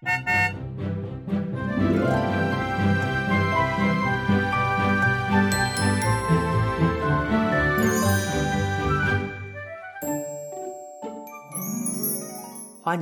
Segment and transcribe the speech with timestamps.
[0.00, 0.08] 欢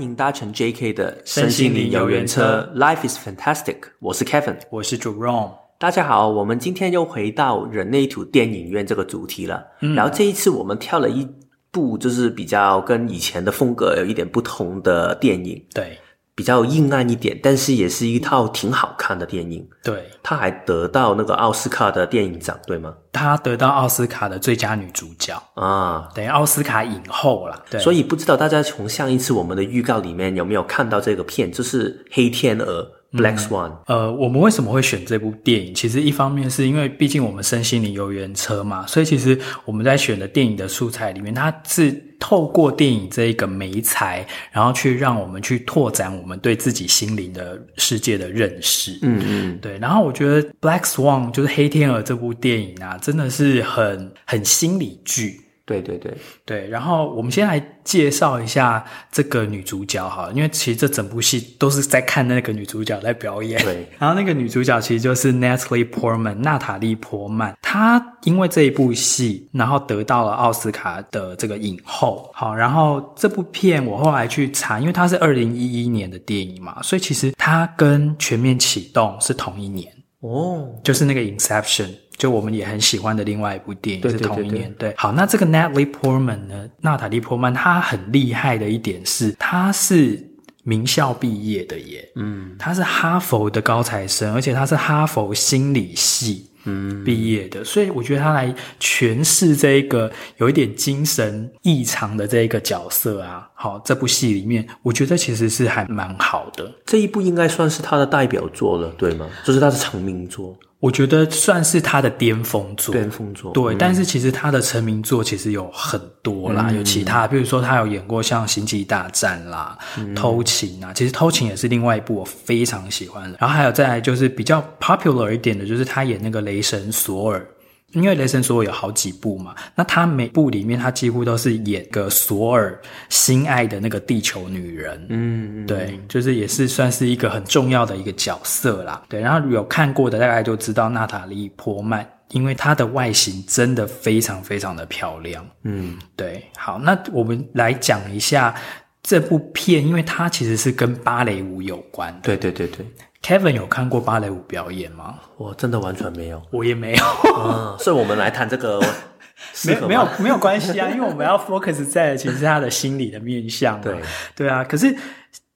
[0.00, 3.76] 迎搭乘 JK 的身心灵游园车，Life is fantastic。
[4.00, 5.52] 我是 Kevin，我是 Jerome。
[5.78, 9.64] 大家好，我们今天又回到人类图电影院这个主题了。
[9.82, 11.28] 嗯，然后这一次我们跳了一
[11.70, 15.64] 部就是比较跟以前的风格有一点不同的电影。
[15.72, 15.96] 对。
[16.38, 19.68] 比较阴暗一点，但是也是一套挺好看的电影。
[19.82, 22.94] 对，他还得到那个奥斯卡的电影奖，对吗？
[23.10, 27.60] 他得到奥斯卡的最佳女主角啊，等于奥斯卡影后了。
[27.68, 32.82] 对，所以不知道大家从上一次我们的预告里面有没有看到这个片，就是《黑天鹅》。
[33.12, 33.98] Black Swan，嗯。
[33.98, 35.74] 呃，我们为什么会选这部电影？
[35.74, 48.98] 其实一方面是因为毕竟我们身心灵游园车嘛，所以其实我们在选的电影的素材里面，它是透过电影这一个媒材，然后去让我们去拓展我们对自己心灵的世界的认识。
[49.02, 49.78] 嗯嗯，对。
[49.78, 55.40] 然后我觉得 Black Swan 就是黑天鹅这部电影啊，真的是很很心理剧。
[55.68, 56.16] 对对对
[56.46, 63.62] 对，然后我们先来介绍一下这个女主角哈，因为其实这整部戏都是在看那个女主角在表演。
[63.62, 67.54] 对， 然后那个女主角其实就是 Natalie Portman，娜塔莉·波曼。
[67.60, 72.30] 她因为这一部戏，然后得到了奥斯卡的这个影后。
[72.32, 81.90] 好，然后这部片我后来去查，因为它是二零一一年的电影嘛，所以其实它跟《全面启动》是同一年哦，就是那个 Inception。
[82.18, 84.74] 就我们也很喜欢的另外一部电影，是同一年。
[84.76, 86.68] 对，好，那这个 Natalie Portman 呢？
[86.80, 90.20] 娜塔莉·波曼，她很厉害的一点是，她是
[90.64, 92.06] 名校毕业的耶。
[92.16, 106.68] 嗯，她是哈佛的高材生，而且她是哈佛心理系嗯毕业的，所以我觉得她来诠释这一个有一点精神异常的这一个角色啊，好，这部戏里面，我觉得其实是还蛮好的。
[106.84, 109.26] 这一部应该算是她的代表作了，对吗？
[109.44, 110.58] 就是她的成名作。
[110.80, 113.52] 我觉得算是他的巅峰作，巅峰作。
[113.52, 123.38] 对，嗯、但是其实他的成名作其实有很多啦，嗯、有其他，比如说他有演过像《星际大战》啦，嗯《偷情》啊，其实《偷情》也是另外一部我非常喜欢的。
[123.40, 127.44] 然后还有再来就是比较 popular 一点的，就是他演那个雷神索尔。
[127.92, 132.78] 因为雷神索尔有好几部嘛，那他每部里面他几乎都是演个索尔
[133.08, 139.20] 心爱的那个地球女人，嗯，对，就是也是算是一个很重要的一个角色啦，对。
[139.20, 146.44] 然后有看过的大概就知道娜塔莉·波曼，因为她的外形真的非常非常的漂亮，嗯，对。
[146.58, 148.54] 好，那我们来讲一下
[149.02, 152.86] 这部片，因为它其实是跟芭蕾舞有关的，对对对对。
[153.22, 155.16] Kevin 有看过芭蕾舞表演吗？
[155.36, 157.04] 我真的完全没有，我也没有。
[157.38, 158.80] 嗯，所以我们来谈这个，
[159.66, 163.80] 没没有没有关系啊，因为我们要 focus 在的其实是他的心理的面向。
[163.80, 163.96] 对
[164.34, 164.96] 对啊，可是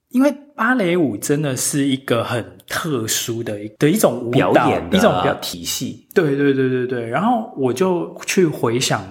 [0.09, 6.09] 因为芭蕾舞真的是一个很特殊的的一种舞蹈表演的一种比较体系。
[6.15, 9.03] 对对对对对，然后我就去回想。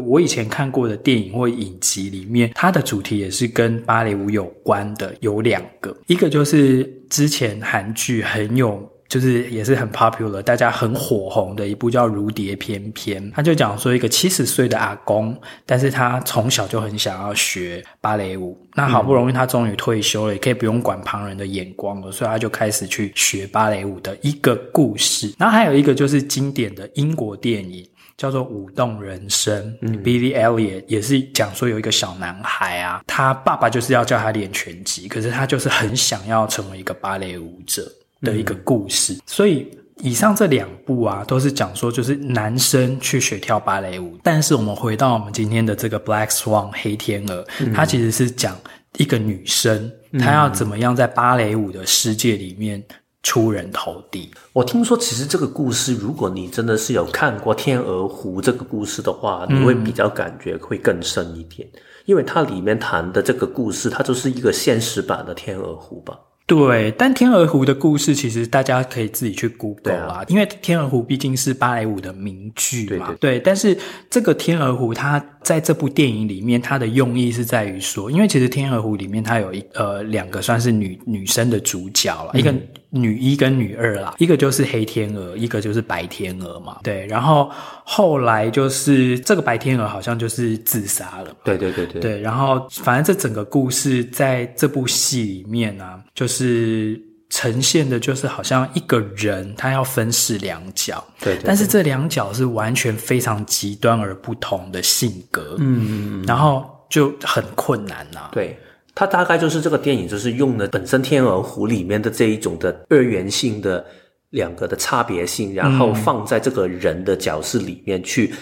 [0.00, 25.32] 我以前看过的电影或影集里面，它的主题也是跟芭蕾舞有关的，有两个，一个就是之前韩剧很有，就是也是很 popular，大家很火红的一部叫《如蝶翩翩》，他就讲说一个七十岁的阿公，但是他从小就很想要学芭蕾舞，那好不容易他终于退休了，也可以不用管旁人的眼光了，所以他就开始去学芭蕾舞的一个故事。
[25.38, 27.86] 然后还有一个就是经典的英国电影。
[28.16, 37.90] 叫做舞动人生，嗯，Billy Elliot 也是讲说有一个小男孩啊，他爸爸就是要叫他练拳击，可是他就是很想要成为一个芭蕾舞者
[38.22, 39.12] 的一个故事。
[39.12, 44.18] 嗯、所以以上这两部啊，都是讲说就是男生去学跳芭蕾舞。
[44.22, 48.56] 但是我们回到我们今天的这个 Black Swan 黑天鹅，嗯、它其实是讲
[48.96, 52.82] 一个女生，她要怎么样在芭蕾舞的世界里面。
[53.26, 54.30] 出人头地。
[54.52, 66.16] 我听说，其实这个故事，如果你真的是有看过《天鹅湖》这个故事的话，你会比较感觉会更深一点，嗯、因为它里面谈的这个故事，它就是一个现实版的《天鹅湖》吧。
[66.46, 73.08] 对，但天鹅湖的故事其实大家可以自己去 Google 啦，啊、因为天鹅湖毕竟是芭蕾舞的名剧嘛。
[73.08, 73.76] 对，对，对，但是
[74.08, 82.52] 这个天鹅湖它在这部电影里面，它的用意是在于说，因为其实天鹅湖里面它有一呃两个算是女女生的主角了，嗯、一个
[82.90, 86.78] 女一跟女二啦，一个就是黑天鹅，一个就是白天鹅嘛。
[86.82, 87.48] 对，然后
[87.84, 91.32] 后来就是这个白天鹅好像就是自杀了。
[91.44, 92.00] 对对对对。
[92.00, 97.00] 对，然后反正这整个故事在这部戏里面呢、啊，就是。
[97.30, 108.58] 是呈现的，就是好像一个人他要分饰两角，对，对，对，但是这两角是完全非常极端而不同的性格，嗯，嗯，嗯，然后就很困难呐、啊，对，
[108.94, 113.84] 它大概就是这个电影，就是用了本身《天鹅湖》里面的这一种的二元性的
[114.30, 118.34] 两个的差别性，然后放在这个人的角色里面去。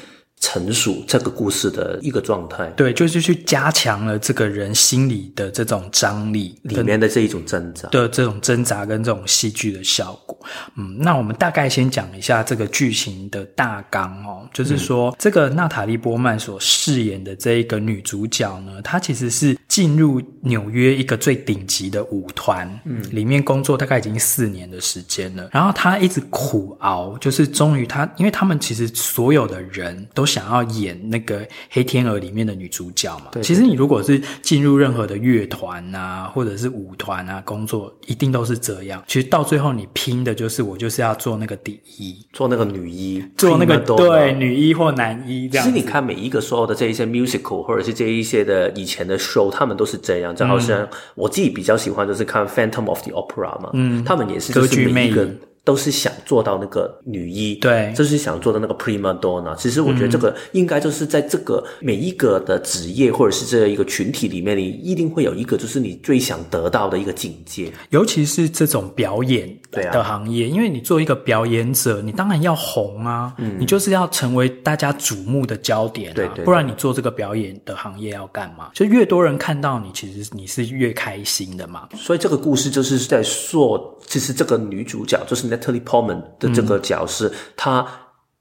[0.45, 7.89] 成熟这个故事的一个状态，对，就是去加强了这个人心里的这种张力里面的这一种挣扎。
[7.89, 10.39] 的这种挣扎跟这种戏剧的效果。
[10.77, 30.27] 嗯，那我们大概先讲一下这个剧情的大纲哦，就是说、嗯、这个娜塔莉波曼所饰演的这一个女主角呢，她其实是进入纽约一个最顶级的舞团，嗯，里面工作大概已经四年的时间了，然后她一直苦熬，就是终于她，因为他们其实所有的人都。
[30.35, 31.41] 想要演那个
[31.71, 33.27] 《黑天鹅》里面的女主角嘛？
[33.31, 39.01] 对，其实你如果是进入任何的乐团啊，或者是舞团啊工作，一定都是这样。
[39.07, 45.65] 其实到最后你拼的就是我就是要做那个第一，做那个女一，做那个对女一或男一这样。
[45.65, 50.35] 其实你看每一个所有的这一些 musical 或者是这一些的以前的 show，他们都是这样。
[50.35, 55.39] 就好像我自己比较喜欢就是看《Phantom of the Opera》嘛，嗯，他们也是歌剧魅影。
[55.65, 59.57] 都是想做到那个女一，对，就是想做到那个 prima donna。
[59.57, 67.73] 其实我觉得这个应该就是在这个每一个的职业或者是这一个群体里面，你一定会有一个就是你最想得到的一个境界。
[67.89, 78.69] 尤其是这种表演的行业，因为你做一个表演者，你当然要红啊，嗯，你就是要成为大家瞩目的焦点啊，对对，不然你做这个表演的行业要干嘛？
[78.75, 81.89] 就越多人看到你，其实你是越开心的嘛。
[81.97, 85.54] 所以这个故事就是在说，其实这个女主角就是。
[85.57, 87.87] Natalie Portman 的这个角色，她、嗯、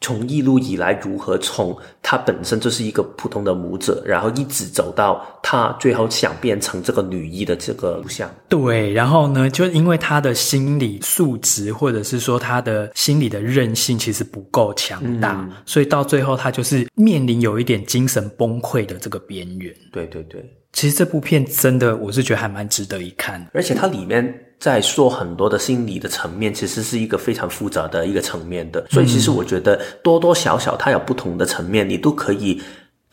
[0.01, 8.29] 从一路以来如何从她本身就是一个普通的舞者，然后一直走到她最后想变成这个女一的这个路向。
[8.49, 19.73] 对，然后呢，就因为她的心理素质，或者是说她的心理的韧性其实不够强大，嗯、所以到最后她就是面临有一点精神崩溃的这个边缘。
[19.91, 20.43] 对对对，
[20.73, 24.47] 其实这部片真的，我是觉得还蛮值得一看，而且它里面。
[24.59, 32.61] 在说很多的心理的层面，其实是一个非常复杂的一个层面的，所以其实我觉得多多少少它有不同的层面，你都可以。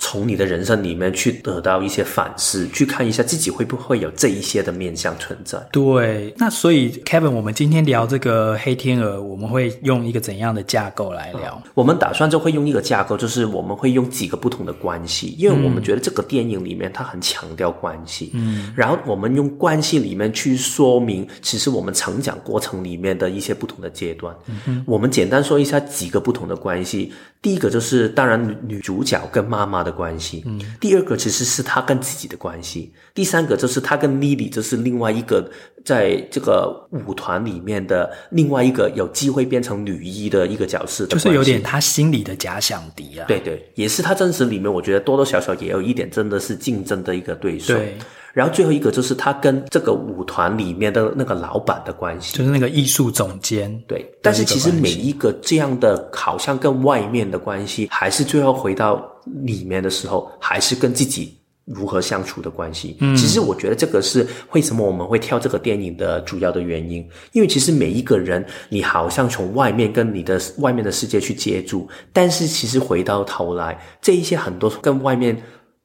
[0.02, 5.58] 从你的人生里面去得到一些反思，去看一下自己会不会有这一些的面向存在。
[5.70, 11.62] 对，那所以 Kevin，我们今天聊这个黑天鹅，我们会用一个怎样的架构来聊？
[11.62, 18.30] 嗯，我们打算就会用一个架构，就是我们会用几个不同的关系，因为我们觉得这个电影里面它很强调关系。
[18.32, 24.34] 嗯，然后我们用关系里面去说明，其实我们成长过程里面的一些不同的阶段。
[24.46, 27.12] 嗯哼，我们简单说一下几个不同的关系。
[27.42, 30.42] 第一个就是，当然女女主角跟妈妈的关系。
[30.46, 30.60] 嗯。
[30.78, 32.92] 第二个其实是她跟自己的关系。
[33.14, 35.50] 第三个就是她跟 Lily，就是另外一个
[35.82, 43.24] 在这个舞团里面的另外一个有机会变成女一的一个角色，就是有点她心里的假想敌啊。
[43.26, 47.74] 对对，也是她真实里面，我觉得多多少少也有一点真的是竞争的一个对手。
[47.74, 47.96] 对。
[48.32, 53.76] 然后最后一个就是他跟这个舞团里面的那个老板的关系，就是那个艺术总监。
[53.88, 59.04] 对，但是其实每一个这样的，好像跟外面的关系，还是最后回到
[59.44, 62.96] 里面的时候，还是跟自己如何相处的关系。
[63.00, 75.36] 嗯，其实我觉得这个是为什么我们会跳这个电影的主要的原因，因为其实每一个人，你好像从外面跟你的外面的世界去接触，但是其实回到头来，这一些很多跟外面。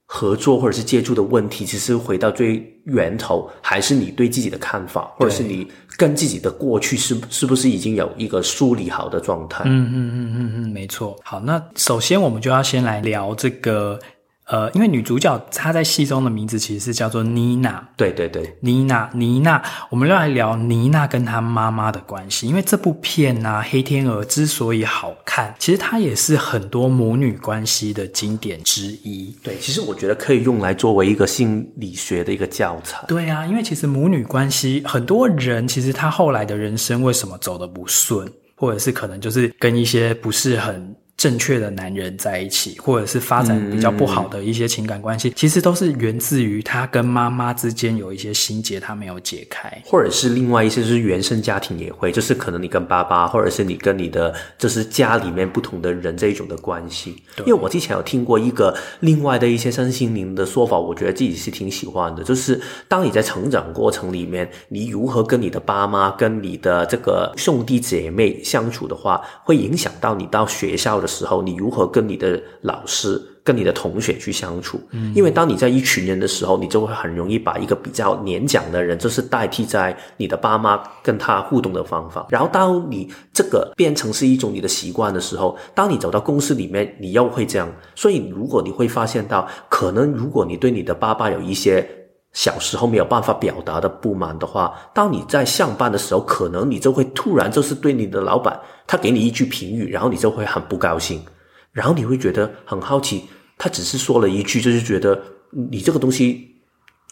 [0.06, 5.68] 合作或者是借助的问题，其实回到最源头，还是你对自己的看法，或者是你
[5.98, 9.64] 跟自己的过去是是不是已经有一个梳理好的状态？
[9.66, 11.18] 嗯嗯嗯嗯嗯，没错。
[11.24, 14.00] 好，那首先我们就要先来聊这个。
[14.48, 19.60] 呃，因为女主角她在戏中的名字其实是叫做妮娜，对对对，妮娜，妮娜，
[19.90, 22.48] 我们要来聊妮娜跟她妈妈的关系。
[22.48, 29.36] 因为这部片啊，《黑天鹅》之所以好看，其实它也是很多母女关系的经典之一。
[29.42, 33.04] 对，其实我觉得可以用来作为一个心理学的一个教材。
[33.08, 40.96] 对啊，因为其实母女关系，很多人其实他后来的人生为什么走得不顺，或者是可能就是跟一些不是很。
[41.18, 57.16] 正确的男人在一起，或者是发展比较不好的一些情感关系，嗯、其实都是源自于他跟妈妈之间有一些心结，他没有解开，或者是另外一些就是原生家庭也会，就是可能你跟爸爸，或者是你跟你的就是家里面不同的人这一种的关系。
[57.36, 71.16] 对因为我之前有听过一个另外的一些身心灵的说法，我觉得自己是挺喜欢的，就是当你在成长过程里面，你如何跟你的爸妈、跟你的这个兄弟姐妹相处的话，会影响到你到学校的。
[71.16, 74.78] 时候，你如何跟你的老师、跟你的同学去相处？
[74.92, 82.28] 嗯，因为当你在一群人的时候，你就会很容易把一个比较年长的人，就是代替在你的爸妈跟他互动的方法。
[82.30, 87.72] 然后，当你这个变成是一种你的习惯的时候，当你走到公司里面，你又会这样。
[87.96, 91.88] 所以，如果你会发现到，可能如果你对你的爸爸有一些
[92.36, 101.24] 小时候没有办法表达的不满的话，当你在上班的时候，可能你就会突然就是对你的老板，他给你一句评语，然后你就会很不高兴，
[101.72, 103.24] 然后你会觉得很好奇，
[103.58, 105.18] 他只是说了一句，就是觉得
[105.50, 106.46] 你这个东西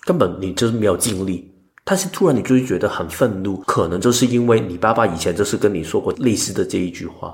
[0.04, 1.50] 根本你就是没有尽力，
[1.86, 7.34] 但是突然你就会觉得很愤怒，可能就是因为你爸爸以前就是跟你说过类似的这一句话。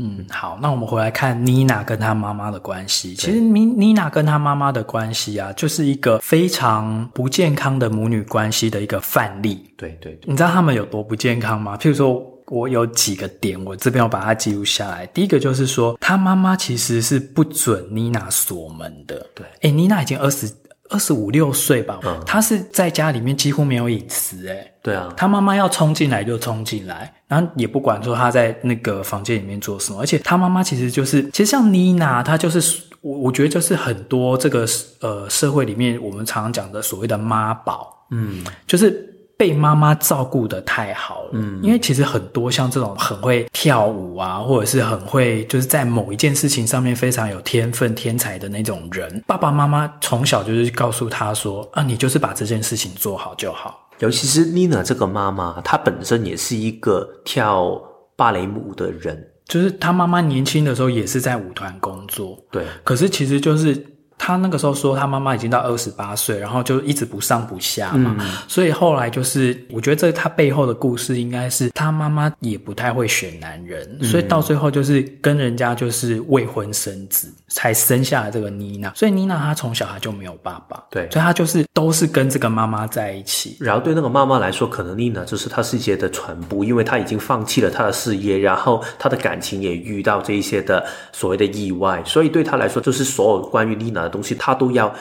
[0.00, 3.14] 嗯，好，那我们回来看妮娜跟她妈妈的关系。
[3.14, 9.68] 其实妮妮娜跟她妈妈的关系啊，就是一个非常不健康的母女关系的一个范例。
[9.76, 11.76] 对对对，你知道他们有多不健康吗？
[11.76, 15.04] 譬如说，我有几个点，我这边要把它记录下来。
[15.08, 19.26] 第一个就是说，她妈妈其实是不准妮娜锁门的。
[19.34, 20.48] 对，诶，妮娜已经二十。
[20.88, 34.66] 二十五六岁吧，嗯，他是在家里面几乎没有隐私，哎对啊，他妈妈要冲进来就冲进来，然后也不管说他在那个房间里面做什么，而且他妈妈其实就是，其实像妮娜，她就是我我觉得就是很多这个
[35.00, 39.07] 呃社会里面我们常常讲的所谓的妈宝，嗯，就是。
[39.38, 57.80] 被妈妈照顾得太好了，嗯，因为其实很多像这种很会跳舞啊，或者是很会就是在某一件事情上面非常有天分、天才的那种人，爸爸妈妈从小就是告诉他说：“啊，你就是把这件事情做好就好。”尤其是 Nina 这个妈妈，她本身也是一个跳
[58.16, 63.97] 芭蕾舞的人，就是她妈妈年轻的时候也是在舞团工作，对，可是其实就是。
[64.28, 78.92] 他那个时候说，他妈妈已经到二十八岁，然后就一直不上不下嘛，嗯、所以后来就是，我觉得这他背后的故事应该是他妈妈也不太会选男人，嗯、所以到最后就是跟人家就是未婚生子，才生下了这个妮娜。
[78.94, 83.56] 所以妮娜她从小她就没有爸爸，对，所以她就是都是跟这个妈妈在一起。
[83.58, 94.94] 然后对那个妈妈来说，可能妮娜就是她世界的全部，因为她已经放弃了她的事业，然后她的感情也遇到这一些的所谓的意外，所以对她来说，就是所有关于妮娜的东西，他都要。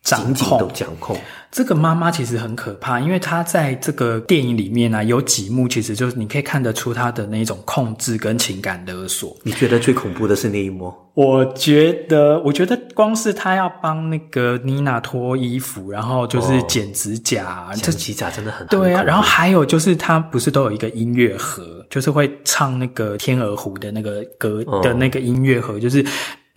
[0.00, 1.18] 紧紧的掌控。
[1.50, 9.36] 这个妈妈其实很可怕，因为她在这个电影里面呢、啊，有几幕其实就是你可以看得出她的那种控制跟情感勒索。
[9.42, 10.94] 你觉得最恐怖的是那一幕？
[11.14, 19.02] 我觉得，我觉得光是她要帮那个妮娜脱衣服，然后就是剪指甲，剪指甲真的很对啊。
[19.02, 26.02] 然后还有就是，她不是都有一个音乐盒，就是会唱那个《天鹅湖》的那个歌的那个音乐盒，就是。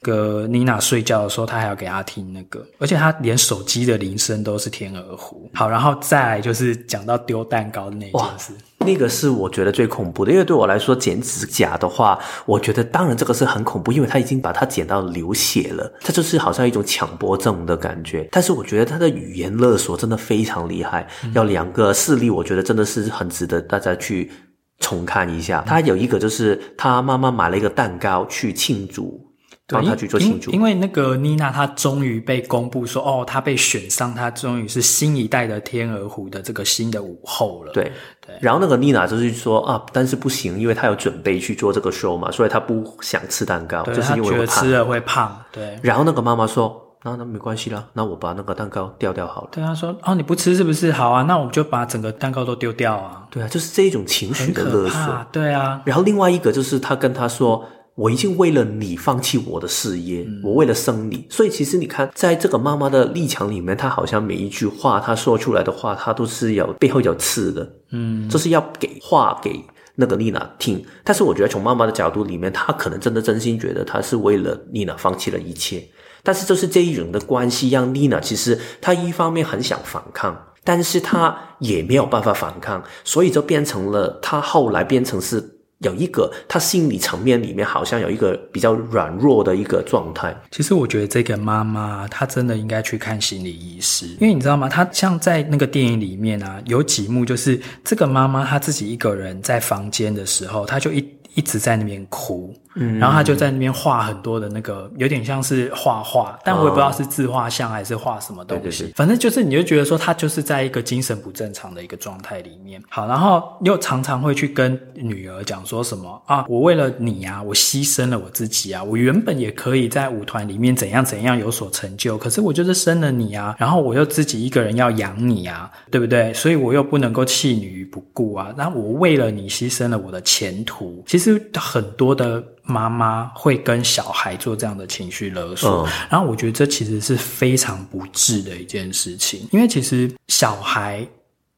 [0.01, 5.49] 个妮娜睡觉的时候，他还要给她听那个，而且他连手机的铃声都是天鹅湖。
[5.53, 18.27] 好，然后再来就是讲到丢蛋糕的那件事，那个是我觉得最恐怖的，因为对我来说剪指甲的话，我觉得当然这个是很恐怖，因为他已经把它剪到流血了，他就是好像一种强迫症的感觉。
[18.31, 24.31] 但是我觉得他的语言勒索真的非常厉害，要两个事例，我觉得真的是很值得大家去
[24.79, 25.63] 重看一下。
[25.67, 29.30] 他有一个就是他妈妈买了一个蛋糕去庆祝。
[29.71, 37.71] 帮他去做庆祝，因为那个妮娜她终于被公布说，哦，她被选上，她终于是新一代的天鹅湖的这个新的舞后了。
[37.73, 37.91] 对
[38.25, 38.35] 对。
[38.41, 45.35] 然后那个妮娜就是说啊，但是不行，因为她有准备去做这个 show 嘛，所以她不想吃蛋糕，就是因为觉得吃了会胖。
[45.51, 45.79] 对。
[45.81, 49.49] 然后那个妈妈说，那那没关系啦，那我把那个蛋糕掉掉好了。
[49.51, 50.91] 对，她说，哦，你不吃是不是？
[50.91, 53.25] 好啊，那我们就把整个蛋糕都丢掉啊。
[53.29, 55.25] 对啊，就是这一种情绪的勒索。
[55.31, 55.81] 对啊。
[55.85, 57.63] 然后另外一个就是她跟她说。
[57.95, 69.61] 我已经为了你放弃我的事业，嗯、我为了生你，所以其实你看，在这个妈妈的立场里面，她好像每一句话，她说出来的话，她都是有背后有刺的，嗯，就是要给话给
[69.95, 70.83] 那个丽娜听。
[71.03, 75.83] 但是我觉得从妈妈的角度里面，她可能真的真心觉得她是为了丽娜放弃了一切。
[76.23, 85.57] 但是就是这一种的关系，让丽娜其实她一方面很想反抗，但是她也没有办法反抗，所以就变成了她后来变成是。
[85.81, 90.35] 有一个，他心理层面里面好像有一个比较软弱的一个状态。
[90.51, 94.69] 其实我觉得这个妈妈她真的应该去看心理医师，因为你知道吗？
[94.69, 102.53] 她像在那个电影里面啊，有几幕就是这个妈妈她自己一个人在房间的时候，她就一一直在那边哭。
[102.75, 108.63] 嗯，然后他就在那边画很多的那个，有点像是画画，但我也不知道是自画像还是画什么东西。
[108.63, 108.93] 对对对。
[108.93, 112.81] 反正就是，你就觉得说他就是在一个精神不正常的一个状态里面。
[112.89, 126.33] 好，然后又常常会去跟女儿讲说什么啊，我为了你啊，我牺牲了我自己啊，我原本也可以在舞团里面怎样怎样有所成就，可是我就是生了你啊，然后我又自己一个人要养你啊，对不对？
[126.33, 131.03] 所以我又不能够弃女于不顾啊，然后我为了你牺牲了我的前途。
[131.05, 132.41] 其实很多的。
[132.71, 141.05] 妈妈会跟小孩做这样的情绪勒索，嗯，然后我觉得这其实是非常不智的一件事情，因为其实小孩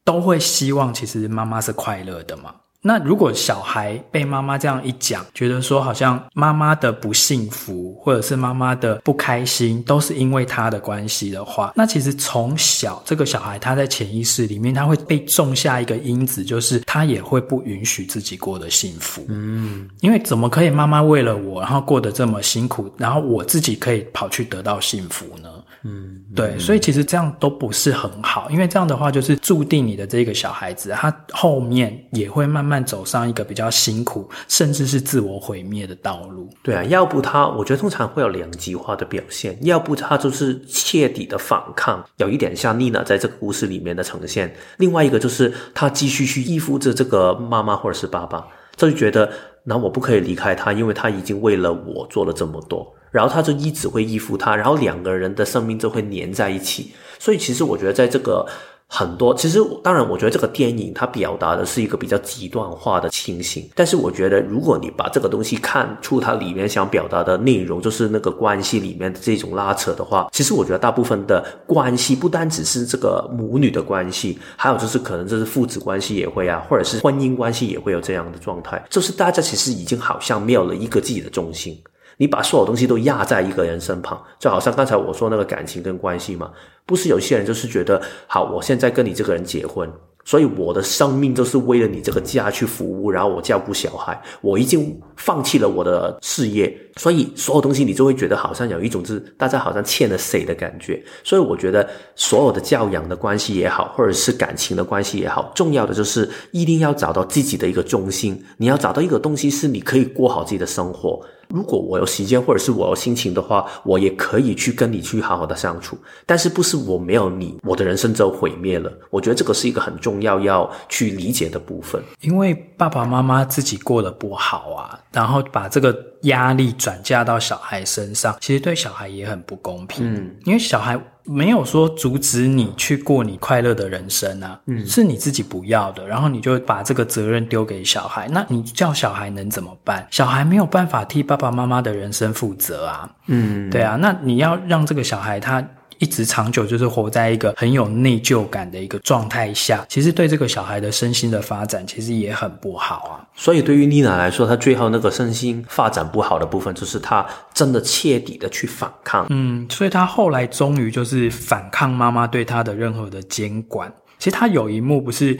[0.04, 2.52] 都会希望，其实妈妈是快乐的嘛。
[2.86, 19.24] 那如果小孩被妈妈这样一讲，觉得说好像妈妈的不幸福或者是妈妈的不开心都是因为他的关系的话，那其实从小这个小孩他在潜意识里面他会被种下一个因子，就是他也会不允许自己过得幸福。
[19.28, 25.48] 嗯，因为怎么可以妈妈为了我然后过得这么辛苦，然后我自己可以跑去得到幸福呢？
[25.86, 36.48] 嗯，对，所以其实这样都不是很好，因为这样的话就是注定你的这个小孩子，他后面也会慢慢走上一个比较辛苦，甚至是自我毁灭的道路。
[36.62, 44.48] 对啊，要不他，我觉得通常会有两极化的表现，要不他就是彻底的反抗，有一点像妮娜在这个故事里面的呈现；
[44.78, 48.42] 另外一个就是他继续去依附着这个妈妈或者是爸爸，
[48.78, 49.30] 他就觉得
[49.64, 52.94] 那我不可以离开他，因为他已经为了我做了这么多。
[53.10, 56.92] 然后他就一直会依附他，然后两个人的生命就会粘在一起。
[57.18, 58.44] 所以其实我觉得，在这个
[58.86, 63.68] 很多，其实当然，我觉得这个电影它表达的是一个比较极端化的情形。
[63.74, 81.76] 但是我觉得，如果你把这个东西看出它里面想表达的内容，就是那个关系里面的这种拉扯的话，其实我觉得大部分的关系不单只是这个母女的关系，还有就是可能就是父子关系也会啊，或者是婚姻关系也会有这样的状态，就是大家其实已经好像没有了一个自己的中心。
[82.16, 86.50] 你把所有东西都压在一个人身旁，就好像刚才我说那个感情跟关系嘛，
[86.86, 89.90] 不是有些人就是觉得，好，我现在跟你这个人结婚。
[90.26, 100.98] 所以我的生命就是为了你这个家去服务，然后我照顾小孩，我已经放弃了我的事业，所以所有东西你就会觉得好像有一种是大家好像欠了谁的感觉。
[101.22, 111.20] 所以我觉得所有的教养的关系也好，或者是感情的关系也好，重要的就是一定要找到自己的一个中心，你要找到一个东西是你可以过好自己的生活。
[111.48, 115.98] 如果我有时间或者是我有心情的话，我也可以去跟你去好好的相处。
[116.26, 118.92] 但是不是我没有你，我的人生就毁灭了？
[119.10, 122.02] 我觉得这个是一个很重要要去理解的部分。
[122.20, 130.14] 因为爸爸妈妈自己过得不好啊，然后把这个压力转嫁到小孩身上，其实对小孩也很不公平。
[130.14, 131.00] 嗯，因为小孩。
[131.24, 140.06] 没有说阻止你去过你快乐的人生啊，嗯，是你自己不要的，然后你就把这个责任丢给小孩，那你叫小孩能怎么办？
[140.10, 145.66] 小孩没有办法替爸爸妈妈的人生负责啊，嗯，对啊，那你要让这个小孩他。
[145.98, 153.26] 一直长久就是活在一个很有内疚感的一个状态下，其实对这个小孩的身心的发展其实也很不好啊。
[153.34, 159.26] 所以对于丽娜来说，她最后那个身心发展不好的部分，就是她真的彻底的去反抗。
[159.30, 163.92] 嗯，所以她后来终于就是反抗妈妈对她的任何的监管。
[164.18, 165.38] 其实她有一幕不是。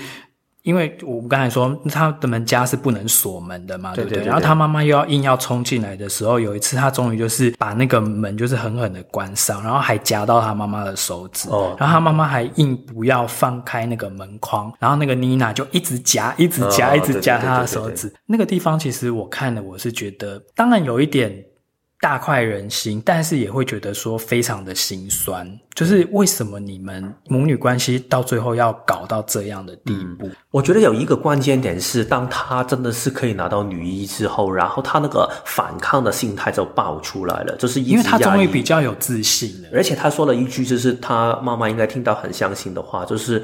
[0.65, 4.25] 因为我们刚才说他的门家是不能锁门的嘛，对不对？
[4.25, 18.11] 然后他妈妈又要硬要冲进来的时候，有一次他终于就是把那个门就是狠狠的关上，然后还夹到他妈妈的手指，哦，然后他妈妈还硬不要放开那个门框，然后那个妮娜就一直夹，一直夹，哦，一直夹他的手指。
[18.25, 21.45] 那个地方其实我看了，我是觉得，当然有一点。
[22.01, 30.27] 大快人心，但是也会觉得说非常的心酸，就是为什么你们母女关系到最后要搞到这样的地步？
[30.27, 43.43] 嗯，我觉得有一个关键点是，当他真的是可以拿到女一之后，然后他那个反抗的心态就爆出来了，就是因为他终于比较有自信了，而且他说了一句，就是他妈妈应该听到很相信的话，就是。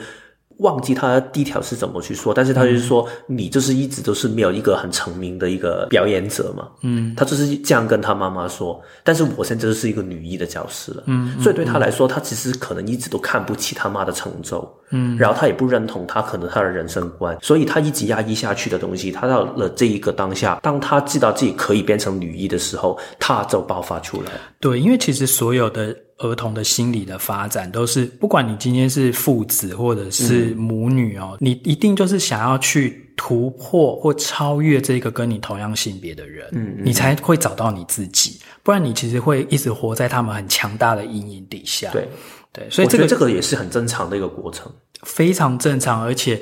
[0.60, 24.32] 忘记他第一条是怎么去说，但是他就是说，你就是一直都是没有一个很成名的一个表演者嘛，嗯，他就是这样跟他妈妈说，但是我现在就是一个女一的教师了，嗯，所以对他来说，他其实可能一直都看不起他妈的成就，嗯，然后他也不认同他可能他的人生观，所以他一直压抑下去的东西，他到了这一个当下，当他知道自己可以变成女一的时候，他就爆发出来。
[24.60, 25.96] 对，因为其实所有的。
[26.20, 41.90] 儿童的心理的发展都是，不管你今天是父子或者是母女哦，嗯、你一定就是想要去突破或超越这个跟你同样性别的人，嗯，嗯，你才会找到你自己，不然你其实会一直活在他们很强大的阴影底下。
[41.90, 42.08] 对
[42.52, 44.70] 对，所以这个这个也是很正常的一个过程，
[45.02, 46.40] 非常正常，而且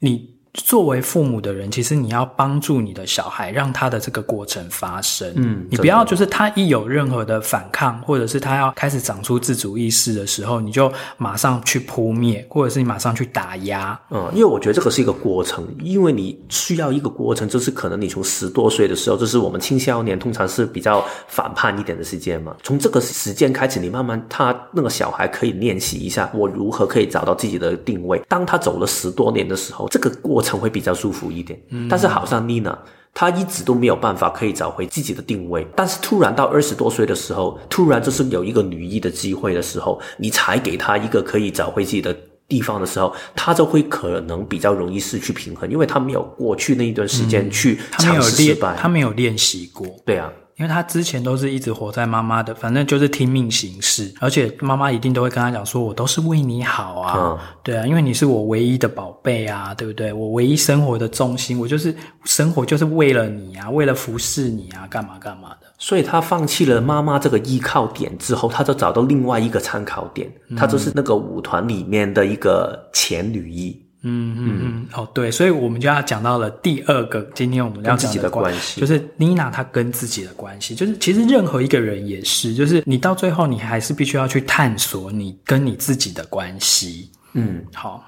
[0.00, 0.31] 你。
[0.54, 5.32] 作为父母的人，其实你要帮助你的小孩，让他的这个过程发生。
[5.36, 13.98] 嗯，你不要就是他一有任何的反抗，或者是他要开始长出自主意识的时候，你就马上去扑灭，或者是你马上去打压。
[14.10, 22.54] 嗯，因为我觉得这个是一个过程，因为你需要一个过程，就是可能你从十多岁的时候，就是我们青少年通常是比较反叛一点的时间嘛。
[22.62, 28.20] 从这个时间开始，你慢慢他那个小孩可以练习一下，我如何可以找到自己的定位。
[28.28, 30.41] 当他走了十多年的时候，这个过。
[30.42, 31.56] 过程会比较舒服一点，
[31.88, 32.76] 但是好像妮娜，
[33.14, 42.12] 她一直都没有办法可以找回自己的定位，但是突然到二十多岁的时候，突然就是有一个女一的机会的时候，你才给她一个可以找回自己的
[42.48, 49.86] 地方的时候，他就会可能比较容易失去平衡，因为他没有过去那一段时间去尝试失败，嗯、他没有练习过。
[50.04, 50.28] 对啊。
[50.62, 60.12] 因为他之前都是一直活在妈妈的，反正就是听命行事，而且妈妈一定都会跟他讲说：“我都是为你好啊，嗯、对啊，因为你是我唯一的宝贝啊，对不对？
[60.12, 61.92] 我唯一生活的重心，我就是
[62.26, 73.76] 生活就是为了你啊，为了服侍你啊，干嘛干嘛的。”所以他放弃了妈妈这个依靠点之后，他就找到另外一个参考点，嗯、他就是那个舞团里面的一个前女一。
[74.04, 87.12] 嗯嗯嗯，哦对，所以我们就要讲到了第二个，今天我们要讲的关系，就是妮娜她跟自己的关系，就是其实任何一个人也是，就是你到最后你还是必须要去探索你跟你自己的关系。
[87.34, 88.04] 嗯，好，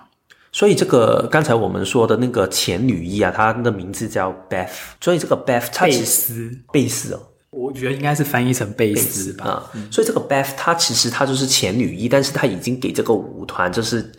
[0.51, 9.45] 所以这个刚才我们说的那个前女一啊，她的名字叫 Beth，所以这个 Beth 她其实贝斯贝斯哦，我觉得应该是翻译成贝斯吧。
[9.47, 14.11] 啊，嗯，所以这个 Beth 她其实她就是前女一，但是她已经给这个舞团就是。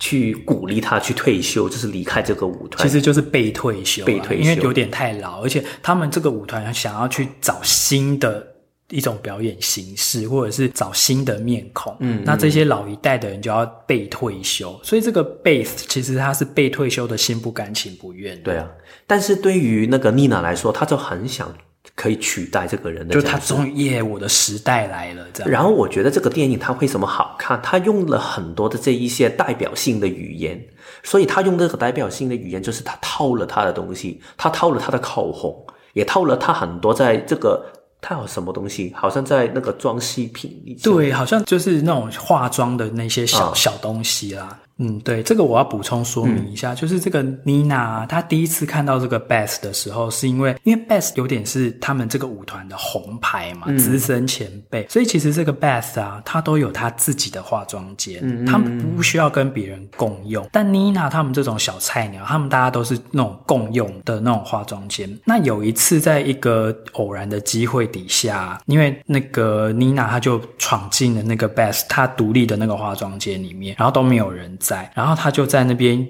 [0.00, 8.44] 去鼓励他去退休，就是离开这个舞团，其实就是被退休，被退休，因为有点太老，而且他们这个舞团想要去找新的
[8.88, 18.68] 一种表演形式，或者是找新的面孔，嗯，那这些老一代的人就要被退休，所以这个 base 其实他是被退休的心不甘情不愿的，对啊，
[19.06, 21.54] 但是对于那个妮娜来说，他就很想。
[22.00, 25.52] 可以取代这个人的，就是他终于耶，我的时代来了，这样。
[25.52, 27.60] 然后我觉得这个电影它为什么好看？
[27.62, 30.58] 它用了很多的这一些代表性的语言，
[31.02, 35.54] 所以他用这个代表性的语言，就是他套了他的东西，他套了他的口红，
[35.92, 37.62] 也套了他很多在这个，
[38.00, 38.90] 他有什么东西？
[38.96, 44.58] 好像在那个装饰品里，对，好像就是那种化妆的那些小、嗯、小东西啦。
[44.82, 60.48] 嗯，对，这个我要补充说明一下，嗯、就是这个妮娜，她第一次看到这个 Bess 的时候，是因为因为 Bess 有点是他们这个舞团的红牌嘛，资、嗯、深前辈，所以其实这个 Bess 啊，他都有他自己的化妆间，嗯，他们不需要跟别人共用。
[60.50, 65.06] 但妮娜他们这种小菜鸟，他们大家都是那种共用的那种化妆间。
[65.26, 74.69] 那有一次，在一个偶然的机会底下，因为那个妮娜她就闯进了那个 Bess 她独立的那个化妆间里面，然后都没有人在。
[74.94, 76.06] 然后他就在那边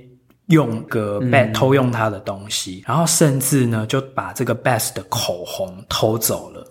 [0.46, 6.66] 用个 Bath 偷用他的东西，嗯、然后甚至呢就把这个 Beth 的口红偷走了。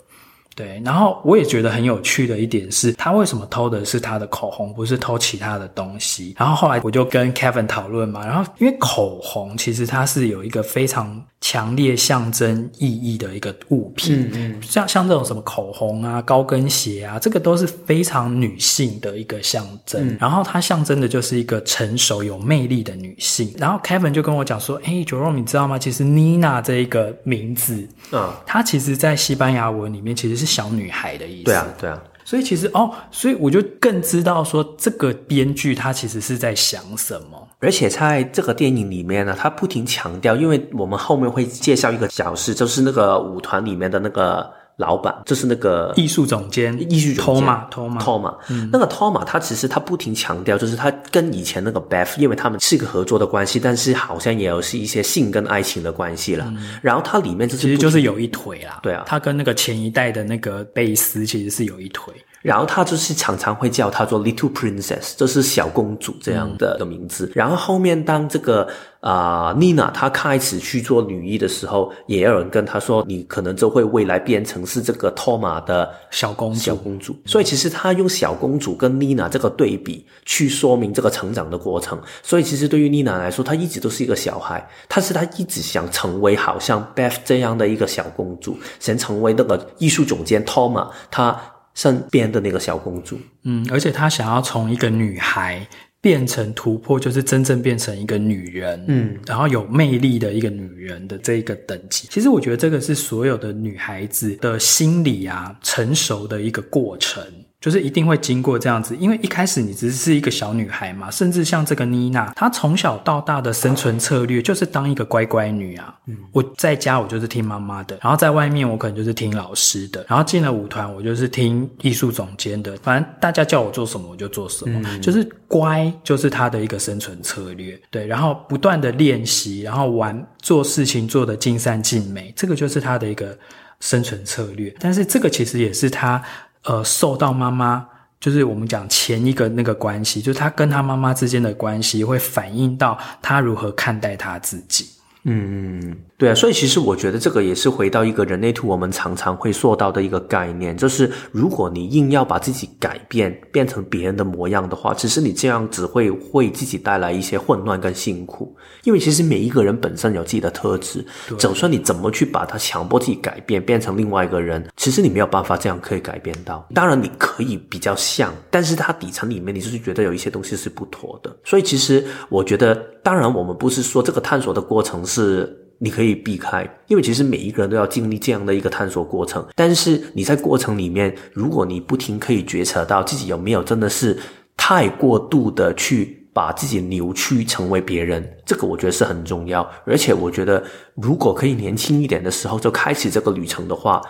[0.55, 6.35] 对，然后我也觉得很有趣的一点是，他为什么偷的是他的口红，不是偷其他的东西？
[6.37, 20.09] 然后后来我就跟 Kevin 讨论嘛，然后因为口红其实它是有一个非常强烈象征意义的一个物品，嗯嗯，像像这种什么口红啊、高跟鞋啊，这个都是非常女性的一个象征。
[20.09, 23.51] 嗯、然后它象征的就是一个成熟有魅力的女性。
[23.57, 25.79] 然后 Kevin 就跟我讲说：“哎，Jerome，你知道吗？
[25.79, 31.99] 其实 Nina 这一个名字，嗯，它其实在西班牙文里面其实是小女孩的意思。”对啊，对啊。
[32.23, 37.48] 所以其实哦，所以我就更知道说这个编剧他其实是在想什么。
[37.59, 48.33] 而且在这个电影里面呢，他不停强调，因为我们后面会介绍一个小事，就是那个舞团里面的那个老板，就是那个艺术总监，艺术总监 Toma Toma，
[48.71, 56.45] 那个 Toma 他其实他不停强调，就是他跟以前那个 Beth，因为他们是一个合作的关系，但是好像也有是一些性跟爱情的关系了。
[56.47, 62.13] 嗯、然后它里面就是其实就是有一腿啦，对啊，他跟那个前一代的那个贝斯其实是有一腿。
[62.41, 67.25] 然后他就是常常会叫她做 Little Princess，就是小公主这样的的名字。
[67.25, 68.67] 嗯、然后后面当这个
[69.01, 76.59] 啊 Nina 她开始去做女一的时候，也有人跟她说，你可能就会未来变成是这个托玛的小公主。
[76.59, 77.13] 小公主。
[77.25, 81.99] 所以其实他用小公主跟 Nina 这个对比去说明这个成长的过程。
[82.23, 91.37] 所以其实对于妮娜来说，她一直都是一个小孩，但是她一直想成为好像 Beth 这样的一个小公主，想成为那个艺术总监托玛她。
[91.75, 95.65] 身边的那个小公主，嗯，而且她想要从一个女孩
[96.01, 102.07] 变成突破，就是真正变成一个女人，嗯，然后有魅力的一个女人的这一个等级。
[102.09, 107.23] 其实我觉得这个是所有的女孩子的心理啊成熟的一个过程。
[107.59, 115.93] 就是一定会经过这样子，因为一开始你只是一个小女孩嘛，甚至像这个妮娜，她从小到大的生存策略就是当一个乖乖女啊。
[116.05, 127.77] 嗯，我在家我就是听妈妈的，然后在外面我可能就是听老师的，然后进了舞团我就是听艺术总监的，反正大家叫我做什么我就做什么，嗯，就是乖就是她的一个生存策略。
[127.91, 133.37] 对，然后不断的练习，然后玩做事情做得尽善尽美，这个就是她的一个
[133.81, 134.73] 生存策略。
[134.79, 136.23] 但是这个其实也是她。
[136.63, 137.87] 呃，受到妈妈，
[138.19, 144.87] 就是我们讲前一个那个关系，就是他跟他妈妈之间的关系，会反映到他如何看待他自己。
[145.23, 158.53] 嗯，对啊，所以其实我觉得这个也是回到一个人类图，我们常常会说到的一个概念，就是如果你硬要把自己改变，变成别人的模样的话，其实你这样只会为自己带来一些混乱跟辛苦。
[158.83, 161.05] 因为其实每一个人本身有自己的特质，
[161.37, 166.67] 就算你怎么去把它强迫自己改变，变成另外一个人，其实你没有办法这样可以改变到。
[166.75, 171.33] 当然你可以比较像，但是它底层里面你就是觉得有一些东西是不妥的。
[171.45, 179.45] 所以其实我觉得，当然我们不是说这个探索的过程是你可以避开，因为其实每一个人都要经历这样的一个探索过程。
[179.55, 184.17] 但是你在过程里面，如果你不停可以觉察到自己有没有真的是
[184.55, 189.67] 太过度的去把自己扭曲成为别人，这个我觉得是很重要。
[189.85, 190.63] 而且我觉得，
[190.95, 194.01] 如果可以年轻一点的时候就开始这个旅程的话。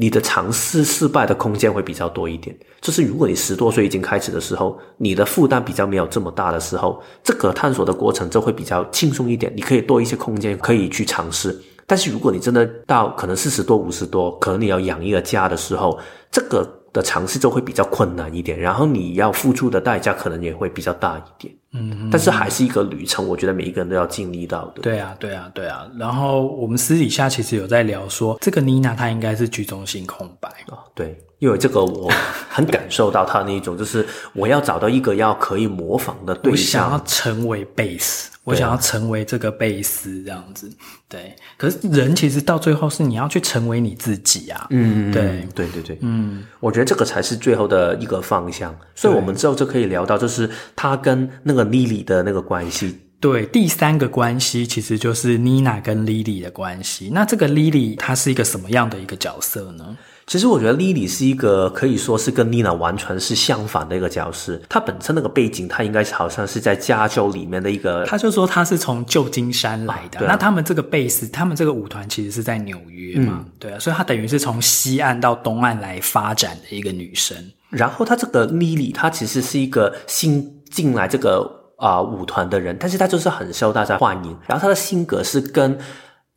[0.00, 11.60] 你的尝试失败的空间会比较多一点，就是如果你十多岁已经开始的时候，你的负担比较没有这么大的时候，这个探索的过程就会比较轻松一点，你可以多一些空间可以去尝试。
[11.84, 15.98] 但是如果你真的到可能四十多、五十多，可能你要养一个家的时候，
[16.30, 21.52] 这个的尝试就会比较困难一点，然后你要付出的代价可能也会比较大一点。
[21.72, 24.80] 嗯，但是还是一个旅程，我觉得每一个人都要经历到的。
[24.80, 25.86] 对啊，对啊，对啊。
[25.98, 30.48] 然后我们私底下其实有在聊说，这个妮娜她应该是居中心空白。
[30.68, 32.10] 哦，对，因为这个我
[32.48, 38.30] 很感受到他那一种，就是我要找到一个要可以模仿的对象，我想要成为贝斯。
[38.44, 40.70] 我想要成为这个贝斯这样子，
[41.06, 41.36] 对。
[41.58, 44.66] 可是人其实到最后是你要去成为你自己啊。
[44.70, 48.74] 嗯，对，对对对，嗯，我觉得这个才是最后的一个方向。
[48.94, 52.98] 所以我们之后就可以聊到，就是他跟那个 Lily 的那个关系。
[53.20, 57.10] 对，第三个关系其实就是 Nina 跟 Lily 的关系。
[57.12, 59.94] 那这个 Lily 她是一个什么样的一个角色呢？
[60.28, 64.60] 其实我觉得 Lily 是一个可以说是跟 Nina 完全是相反的一个角色。
[64.68, 68.04] 她本身那个背景，她应该是好像是在加州里面的一个。
[68.04, 70.20] 他就说他是从旧金山来的。
[70.20, 73.38] 啊啊、那他们这个贝斯，他们这个舞团其实是在纽约嘛？
[73.38, 77.34] 嗯、对啊，所以她等于是从西岸到东岸来发展的一个女生。
[77.70, 84.36] 然后她这个 Lily，她其实是一个新进来这个啊、呃、舞团的人，但是她就是很受大家欢迎。
[84.46, 85.78] 然后她的性格是跟。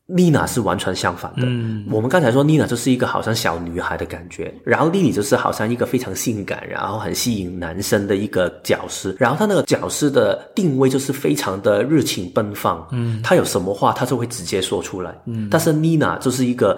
[0.07, 1.43] 丽娜是完全相反的。
[1.45, 9.15] 嗯，我们刚才说丽娜就是一个好像小女孩的感觉，然后莉莉就是好像一个非常性感，然后很吸引男生的一个角色。
[9.17, 12.87] 然后她那个角色的定位就是非常的热情奔放。
[12.91, 15.15] 嗯，她有什么话她就会直接说出来。
[15.25, 16.77] 嗯，但是丽娜就是一个。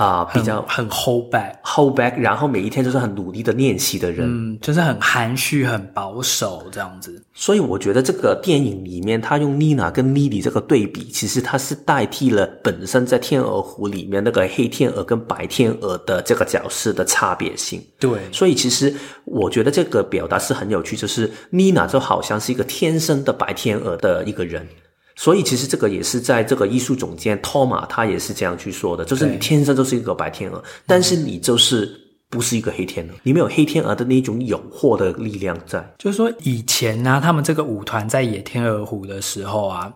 [0.00, 7.22] 啊，比较很，hold back，hold back，然后每一天都是很努力的练习的人，嗯，就是很含蓄、很保守这样子。
[7.34, 17.84] 所以我觉得这个电影里面，他用妮娜跟 Lily 这个对比，其实他是代替了本身在天鹅湖里面那个黑天鹅跟白天鹅的这个角色的差别性。
[17.98, 18.94] 对，所以其实
[19.26, 24.66] 我觉得这个表达是很有趣，就是妮娜就好像是一个天生的白天鹅的一个人。
[25.22, 31.94] 所以其实这个也是在这个艺术总监托马他也是这样去说的，就是你天生就是一个白天鹅，但是你就是
[32.30, 35.86] 不是一个黑天鹅，你没有黑天鹅的那种诱惑的力量在。
[35.98, 39.92] 就是说以前呢、啊，他们这个舞团在野天鹅湖的时候啊。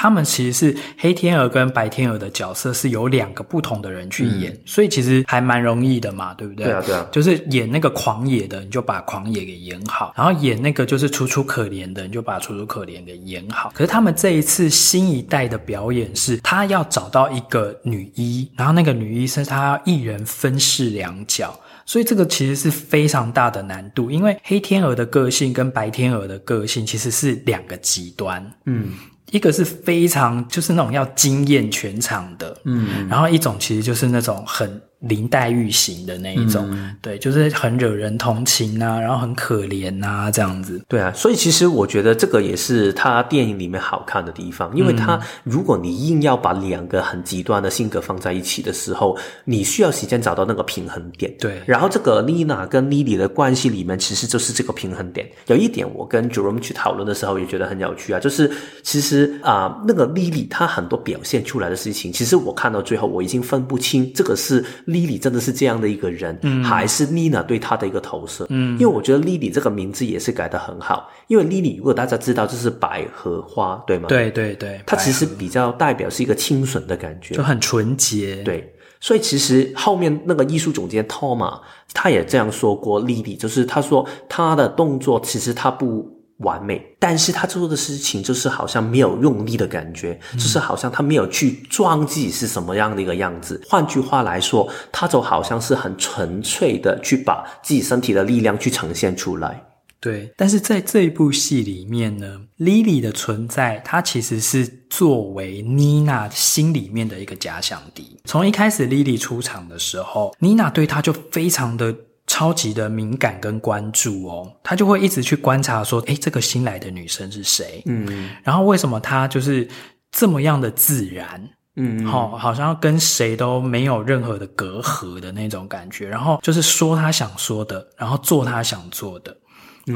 [0.00, 6.66] 他们其实是黑天鹅跟白天鹅的角色是由两个不同的人去演，嗯、所以其实还蛮容易的嘛，对不对？
[6.66, 13.72] 对啊，对啊，就是演那个狂野的，你就把狂野给演好；然后演那个就是楚楚可怜的，你就把楚楚可怜给演好。
[13.74, 28.92] 可是他们这一次新一代的表演是，他要找到一个女一，然后那个女一是他要一人分饰两角，所以这个其实是非常大的难度，因为黑天鹅的个性跟白天鹅的个性其实是两个极端，嗯。
[29.30, 34.80] 一个是非常就是那种要惊艳全场的，嗯，然后一种其实就是那种很。
[35.00, 40.82] 林黛玉型的那一种，嗯、对，就是很惹人同情啊，然后很可怜啊，这样子。
[40.88, 51.32] 对啊，所以其实我觉得这个也是他电影里面好看的地方，因为他如果你硬要把两个很极端的性格放在一起的时候，你需要时间找到那个平衡点。
[51.38, 55.30] 对，然后这个丽娜跟 Lily 的关系里面，其实就是这个平衡点。
[55.46, 58.50] 有一点，我跟 Jerome 去讨论的时候也觉得很有趣啊，就是
[58.82, 64.64] 其实啊、呃，那个 Lily 她很多表现出来的事情，其实我看到最后我已经分不清这个是。
[64.88, 74.08] 莉莉真的是这样的一个人，嗯，还是妮娜对她的一个投射，嗯，因为我觉得莉莉这个名字也是改的很好，因为莉莉如果大家知道这是百合花，对吗？
[74.08, 81.60] 对对对，它其实比较代表是一个清纯的感觉，就很纯洁，对，所以其实后面那个艺术总监托马
[81.92, 86.17] 他也这样说过莉莉，就是他说他的动作其实他不。
[86.38, 93.60] 完美，但是他做的事情就是好像没有用力的感觉，嗯、就是好像他没有去装自己是什么样的一个样子。
[93.68, 99.64] 换句话来说，他就好像是很纯粹的去把自己身体的力量去呈现出来。
[100.00, 108.16] 对，但是在这一部戏里面呢，Lily 的存在，她其实是作为妮娜心里面的一个假想敌。
[108.24, 111.92] 从一开始 Lily 出场的时候，妮娜对她就非常的
[112.38, 117.82] 超级的敏感跟关注哦，他就会一直去观察说，诶，这个新来的女生是谁？
[117.86, 119.68] 嗯，然后为什么她就是
[120.12, 121.50] 这么样的自然？
[121.74, 129.36] 嗯，好，好像跟谁都没有任何的隔阂的那种感觉，然后就是说他想说的，然后做他想做的。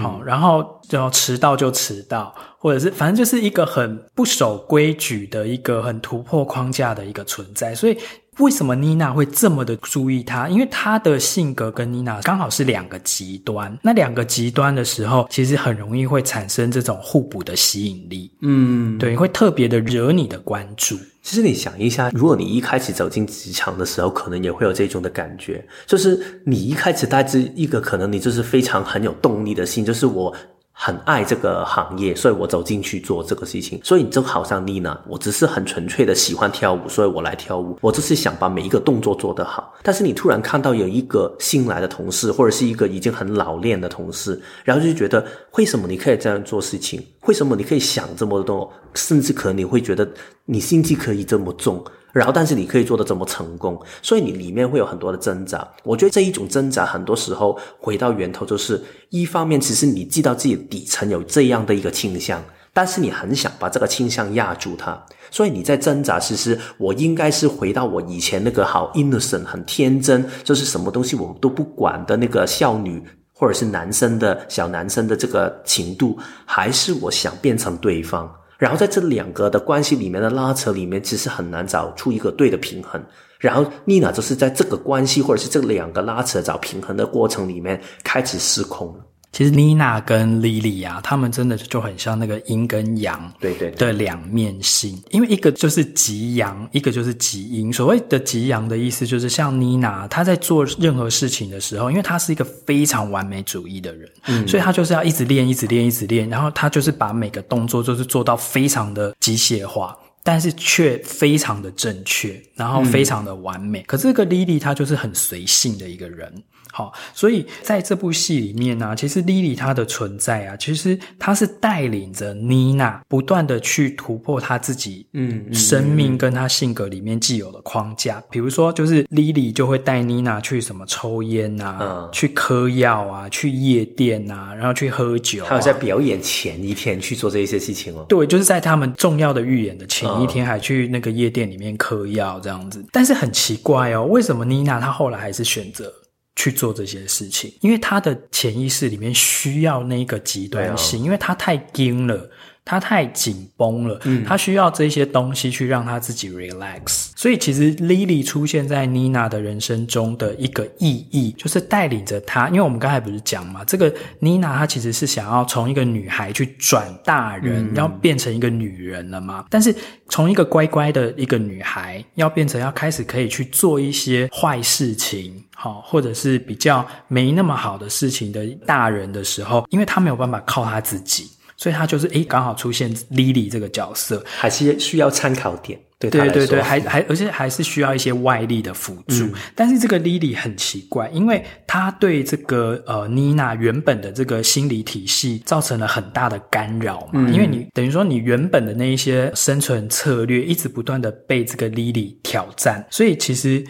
[0.00, 7.96] 好，然后就迟到就迟到，或者是反正就是一个很不守规矩的一个很突破框架的一个存在，所以。
[8.38, 10.48] 为什么妮娜会这么的注意他？
[10.48, 13.76] 因为他的性格跟妮娜刚好是两个极端。
[13.82, 18.30] 那两个极端的时候，其实很容易会产生这种互补的吸引力。
[18.40, 20.96] 嗯，对，会特别的惹你的关注。
[21.22, 30.34] 其实你想一下，如果你一开始走进职场的时候，可能也会有这种的感觉，就是你一开始带着一个可能你就是非常很有动力的心，就是我。
[30.72, 33.80] 很爱这个行业，所以我走进去做这个事情。
[33.84, 37.78] 所以你就好像妮娜，我只是很纯粹的喜欢跳舞，所以我来跳舞。
[37.80, 39.72] 我只是想把每一个动作做得好。
[39.82, 47.04] 但是你突然看到有一个新来的同事，或者是一个已经很老练的同事，然后就觉得为什么你可以这样做事情？
[47.26, 48.72] 为什么你可以想这么多？
[48.94, 50.08] 甚至可能你会觉得
[50.44, 51.82] 你心机可以这么重。
[52.12, 55.66] 然后，但是你可以做得这么成功，所以你里面会有很多的挣扎。
[55.82, 62.44] 我觉得这一种挣扎，很多时候回到源头，就是一方面，其实你知道自己底层有这样的一个倾向，
[62.74, 66.20] 但是你很想把这个倾向压住它，所以你在挣扎。
[66.20, 78.30] 其实我应该是回到我以前那个好 innocent、很天真，就是什么东西我们都不管的那个少女，或者是男生的小男生的这个情度，还是我想变成对方？
[78.62, 83.04] 然后在这两个的关系里面的拉扯里面，其实很难找出一个对的平衡。
[83.40, 89.04] 然后妮娜就是在这个关系或者是这两个拉扯找平衡的过程里面开始失控了。
[89.32, 95.02] 其实妮娜跟莉莉啊，他们真的就很像那个阴跟阳，对对的两面性。
[95.10, 97.72] 因为一个就是极阳，一个就是极阴。
[97.72, 106.28] 所谓的极阳的意思，就是像妮娜，她在做任何事情的时候，因为她是一个非常完美主义的人，嗯，所以她就是要一直练，一直练，一直练。
[106.28, 113.80] 然后她就是把每个动作就是做到非常的机械化，但是却非常的正确，然后非常的完美。
[113.80, 116.30] 嗯，可是这个莉莉，她就是很随性的一个人。
[116.72, 128.18] 好，所以在这部戏里面呢、啊，其实 Lily 她的存在啊，其实她是带领着妮娜不断的去突破她自己，嗯，生命跟她性格里面既有的框架。
[128.20, 135.50] 嗯、比如说，就是 Lily 就会带妮娜去什么抽烟啊，嗯、去嗑药啊，去夜店啊，然后去喝酒、啊。
[135.50, 138.06] 还有在表演前一天去做这一些事情哦。
[138.08, 142.78] 对，就是在他们重要的预演的前一天，还去那个夜店里面嗑药这样子。
[142.78, 145.92] 嗯、但是很奇怪哦，为什么妮娜她后来还是选择？
[146.36, 152.30] 去做这些事情，因为他的潜意识里面需要那个极端性，哦、因为他太精了，
[152.64, 157.10] 他太紧绷了，嗯，他需要这些东西去让他自己 relax。
[157.16, 162.48] 所以其实 Lily 出现在妮娜的人生中的一个意义，就是带领着她。
[162.48, 169.44] 因为我们刚才不是讲嘛，这个妮娜她其实是想要从一个女孩去转大人，嗯、要变成一个女人了嘛。
[169.50, 169.74] 但是
[170.08, 175.42] 从一个乖乖的一个女孩，要变成要开始可以去做一些坏事情。
[175.54, 181.30] 好，或者是比较没那么好的事情的大人的时候，因为他没有办法靠他自己，
[181.62, 185.78] 所以他就是诶，刚好出现 Lily 这个角色，还是需要参考点。
[186.00, 189.26] 对对对对，还还而且还是需要一些外力的辅助。
[189.26, 203.64] 嗯、但是这个 Lily 很奇怪，因为她对这个呃妮娜原本的这个心理体系造成了很大的干扰嘛，嗯、因为你等于说你原本的那一些生存策略一直不断的被这个 Lily 挑战，所以其实。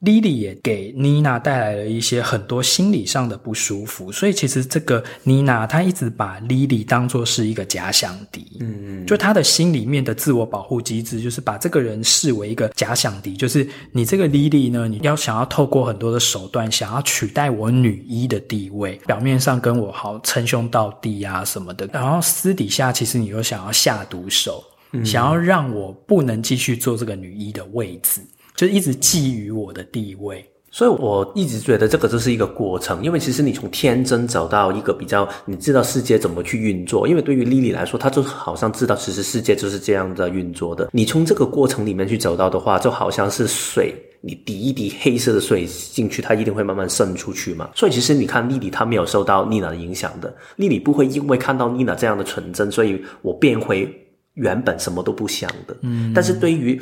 [0.00, 28.20] 莉莉也给妮娜带来了一些很多心理上的不舒服，所以其实这个妮娜她一直把莉莉当作是一个假想敌，嗯嗯，就她的心里面的自我保护机制，就是把这个人视为一个假想敌，就是你这个莉莉呢，你要想要透过很多的手段，想要取代我女一的地位，表面上跟我好称兄道弟啊什么的，然后私底下其实你又想要下毒手，嗯，想要让我不能继续做这个女一的位置。
[28.58, 33.04] 就一直觊觎我的地位，所以我一直觉得这个就是一个过程。
[33.04, 37.06] 因为其实你从天真走到一个比较，你知道世界怎么去运作。
[37.06, 40.90] 因为对于莉莉来说，她就好像知道其实世界就是这样的运作的。
[40.92, 47.70] 你从这个过程里面去走到的话，就好像是水，你滴一滴黑色的水进去，它一定会慢慢渗出去嘛。
[47.76, 50.34] 所以其实你看莉莉，她没有受到妮娜的影响的。
[50.56, 53.88] 莉莉不会因为看到妮娜这样的纯真，所以我变回
[54.34, 55.76] 原本什么都不想的。
[55.82, 56.80] 嗯，但是对于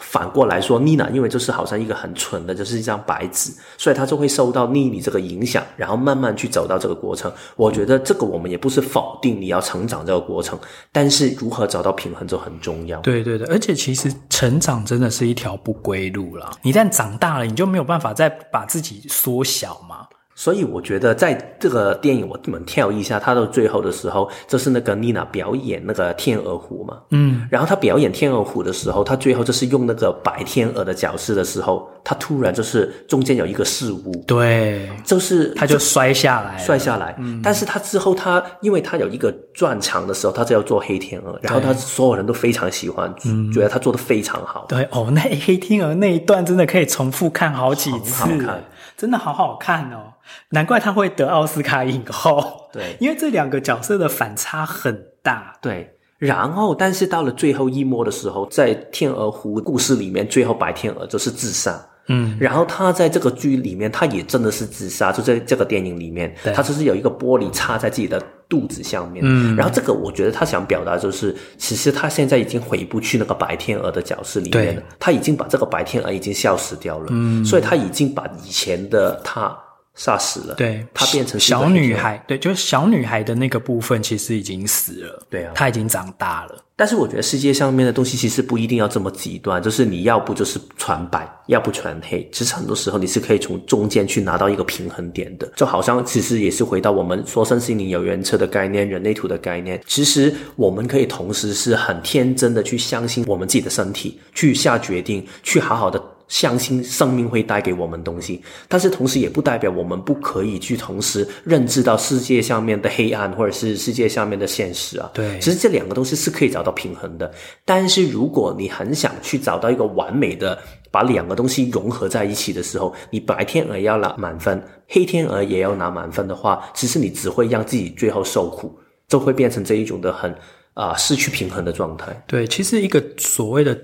[0.00, 7.32] 反过来说，妮娜因为就是好像一个很蠢的，就是一张白纸，所以她就会受到妮妮这个影响，然后慢慢去走到这个过程。
[7.56, 10.58] 我觉得这个我们也不是否定你要成长这个过程，
[10.92, 13.00] 但是如何找到平衡就很重要。
[13.00, 16.50] 对对对，而且其实成长真的是一条不归路了。
[16.62, 20.06] 一旦长大了，你就没有办法再把自己缩小嘛。
[20.38, 37.16] 所以我觉得，在这个电影，我们跳一下，他到最后的时候，就是那个妮娜表演那个天鹅湖嘛，嗯，然后他表演天鹅湖的时候，他最后就是用那个白天鹅的角色的时候，他突然就是中间有一个事物，对，就是他就摔下来，摔下来。
[37.18, 44.66] 嗯，但是他之后他，因为他有一个转场的时候，他就要做黑天鹅，然后他所有人都非常喜欢，嗯，觉得他做的非常好。
[44.68, 48.64] 对，哦，那黑天鹅那一段真的可以重复看好几次，很好看，
[48.96, 50.14] 真的好好看哦。
[50.50, 55.92] 难怪他会得奥斯卡影后，对，因为这两个角色的反差很大，对。
[56.18, 61.78] 然后，但是到了最后一幕的时候，在天鹅湖故事里面，最后白天鹅就是自杀。
[62.08, 69.24] 嗯，然后他在这个剧里面，他也真的是自杀，就在这个电影里面，他就是有一个玻璃插在自己的肚子下面。
[69.26, 77.06] 嗯，然后这个我觉得他想表达就是，其实他现在已经回不去那个白天鹅的角色里面了，他已经把这个白天鹅已经消失掉了。
[77.10, 79.56] 嗯，所以他已经把以前的他。
[79.96, 86.62] 杀死了，对，她变成小女孩，对，就是小女孩的那个部分其实已经死了，对啊，她已经长大了。
[86.78, 95.50] 但是我觉得世界上面的东西其实不一定要这么极端，就是你要不就是全白，要不全黑，其实很多时候你是可以从中间去拿到一个平衡点的。
[95.56, 105.98] 就好像其实也是回到我们说身心灵有原车的概念，人类图的概念，其实我们可以同时是很天真的去相信我们自己的身体，去下决定，去好好的。
[106.28, 115.08] 相信生命会带给我们东西，但是同时也不代表我们不可以去同时认知到世界上面的黑暗，或者是世界上面的现实啊。
[115.14, 117.32] 对，其实这两个东西是可以找到平衡的。
[117.64, 120.58] 但是如果你很想去找到一个完美的
[120.90, 130.32] 把两个东西融合在一起的时候，你白天鹅要拿满分，黑天鹅也要拿满分的话，其实你只会让自己最后受苦，就会变成这一种的很
[130.74, 132.20] 啊、呃、失去平衡的状态。
[132.26, 133.78] 对，其实一个所谓的。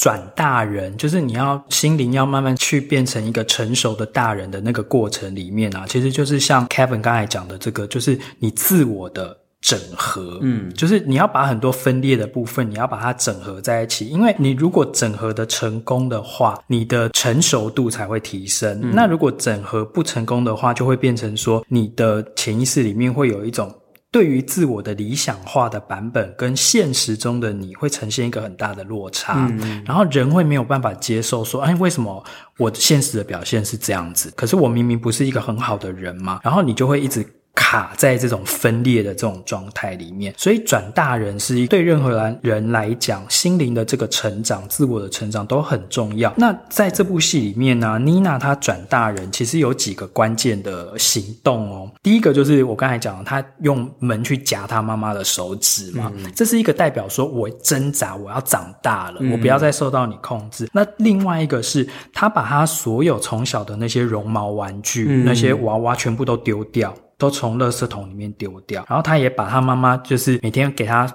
[0.00, 18.80] 转大人就是你要心灵要慢慢去变成一个成熟的大人的那个过程里面啊，其实就是像 Kevin 刚才讲的这个，就是你自我的整合，嗯，就是你要把很多分裂的部分，你要把它整合在一起，因为你如果整合的成功的话，你的成熟度才会提升。
[18.82, 23.70] 嗯，那如果整合不成功的话，就会变成说你的潜意识里面会有一种。
[24.12, 32.24] 对于自我的理想化的版本跟现实中的你会呈现一个很大的落差，嗯，然后人会没有办法接受说，哎，为什么
[32.58, 34.32] 我现实的表现是这样子？
[34.36, 37.26] 可是我明明不是一个很好的人嘛，然后你就会一直。
[37.60, 46.32] 卡在这种分裂的这种状态里面，所以转大人是对任何人来讲，心灵的这个成长、自我的成长都很重要。
[46.38, 51.92] 那在这部戏里面呢，妮娜她转大人其实有几个关键的行动哦。
[52.02, 60.64] 第一个就是我刚才讲，她用门去夹她妈妈的手指嘛，嗯，这是一个代表说我挣扎，我要长大了，我不要再受到你控制。
[60.64, 66.94] 嗯，那另外一个是她把她所有从小的那些绒毛玩具、嗯、那些娃娃全部都丢掉。
[67.20, 71.06] 都从垃圾桶里面丢掉，然后他也把他妈妈就是每天给他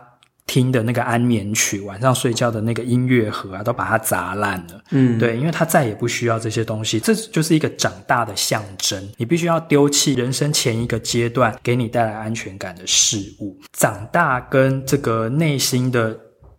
[0.45, 4.79] 听的那个安眠曲，晚上睡觉的那个音乐盒啊，都把它砸烂了。
[4.91, 9.03] 嗯，对，因为他再也不需要这些东西，这就是一个长大的象征。
[9.17, 16.15] 你必须要丢弃人生前一个阶段给你带来安全感的事物，长大跟这个内心的。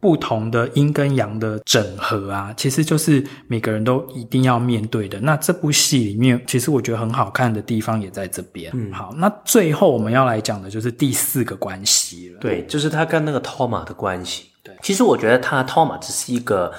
[0.07, 5.19] 不同的阴跟阳的整合啊，其实就是每个人都一定要面对的。
[5.19, 8.71] 那这部戏里面，其实我觉得很好看的地方也在这边。
[8.73, 12.39] 嗯，好，那最后我们要来讲的就是第四个关系了。
[12.39, 14.45] 对，就是他跟那个托马的关系。
[14.63, 16.73] 对，其实我觉得他托马只是一个。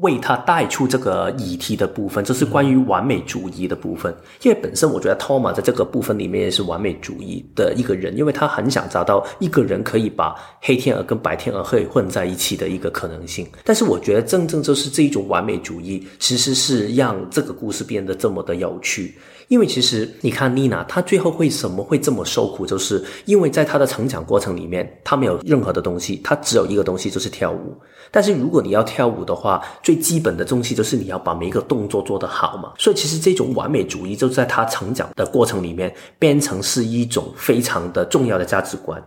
[0.00, 4.14] 为他带出这个议题的部分，就是关于完美主义的部分。
[4.42, 13.46] 因为本身我觉得托马在这个部分里面也是完美主义的一个人，因为他很想找到一个人可以把黑天鹅跟白天鹅可以混在一起的一个可能性。
[13.62, 19.14] 但是我觉得真正就是这一种完美主义，其实是让这个故事变得这么的有趣。
[19.54, 27.72] 因为其实你看妮娜，她最后为什么会这么受苦，就是因为在她的成长过程里面，她没有任何的东西，她只有一个东西就是跳舞。
[28.10, 32.72] 但是如果你要跳舞的话，最基本的东西就是你要把每一个动作做得好嘛。
[32.76, 39.00] 所以其实这种完美主义就在她成长的过程里面变成是一种非常的重要的价值观。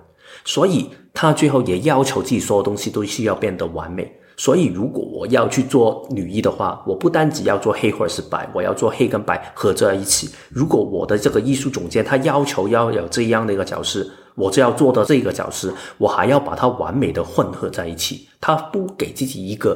[0.45, 4.09] 所以她最后也要求自己所有东西都需要变得完美。
[4.39, 10.29] 所以，如果我要去做女一的话，我不单只要做黑或者是白，我要做黑跟白合在一起。
[10.49, 18.29] 如果我的这个艺术总监他要求要有这样的一个角色，我就要做到这个角色，我还要把它完美的混合在一起。
[18.39, 19.75] 他不给自己一个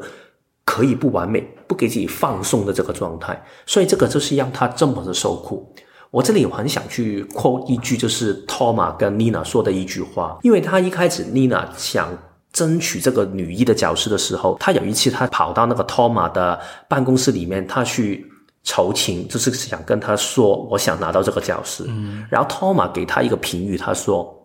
[0.64, 5.74] 可以不完美，不给自己放松的这个状态，所以这个就是让他这么的受苦。
[6.12, 12.07] 我这里很想去 quote 一句，就是 Toma 跟 Nina 说的一句话，因为他一开始 Nina 想
[12.54, 18.26] 争取这个女一的角色的时候，他有一次他跑到那个托马的办公室里面，他去
[18.64, 21.86] 求情，就是想跟他说，我想拿到这个角色。
[21.88, 24.38] 嗯，然后托马给他一个评语，他说。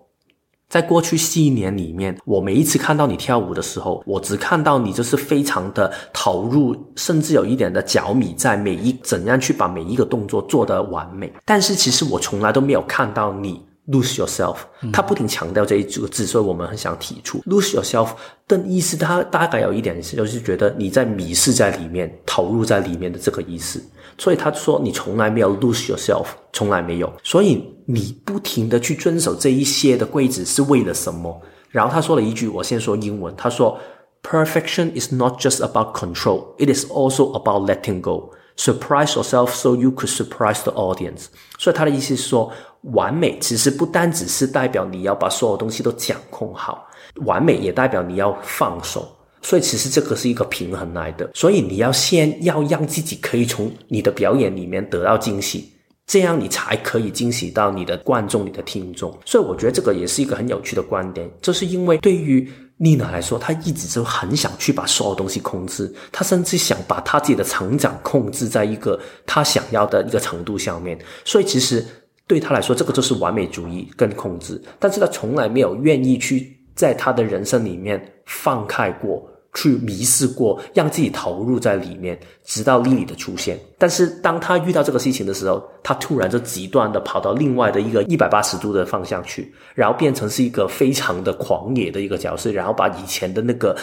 [0.69, 11.33] 在过去四年里面，我每一次看到你跳舞的时候，我只看到你就是非常的投入，甚至有一点的脚米在每一怎样去把每一个动作做得完美。
[11.45, 14.57] 但是其实我从来都没有看到你 lose yourself。
[14.93, 18.09] 他不停强调这一组字，所以我们很想提出 lose yourself
[18.47, 18.97] 但意思。
[18.97, 23.83] 他大概有一点就是觉得你在迷失在里面，投入在里面的这个意思。
[24.19, 27.13] 所以他说你从来没有 lose yourself，从来没有。
[27.23, 31.41] 所以你不停的去遵守这一些的规则是为了什么？
[31.71, 33.35] 然后他说了一句，我先说英文。
[33.37, 33.79] 他说
[34.23, 38.31] ，Perfection is not just about control, it is also about letting go.
[38.57, 41.27] Surprise yourself so you could surprise the audience。
[41.59, 42.51] 所以他的意思是说，
[42.93, 46.87] 完美其实不单只是代表你要把所有东西都掌控好，
[47.25, 49.09] 完美也代表你要放手。
[49.43, 55.73] 所以其实这个是一个平衡来的，所以你要先要让自己可以从你的表演里面得到惊喜，
[56.05, 59.17] 这样你才可以惊喜到你的观众、你的听众。
[59.25, 70.99] 所以我觉得这个也是一个很有趣的观点，就是因为对于丽娜来说，她一直就很想去把所有东西控制，她甚至想把她自己的成长控制在一个她想要的一个程度上面。
[71.25, 71.87] 所以其实
[72.27, 79.31] 对他来说，这个就是完美主义跟控制，但是他从来没有愿意去在他的人生里面放开过。
[79.55, 83.59] 去迷失过，让自己投入在里面，直到莉莉的出现。
[83.79, 93.75] 但是当他遇到这个事情的时候，他突然就极端的跑到另外的一个一百八十度的方向去，然后变成是一个非常的狂野的一个角色，然后把以前的那个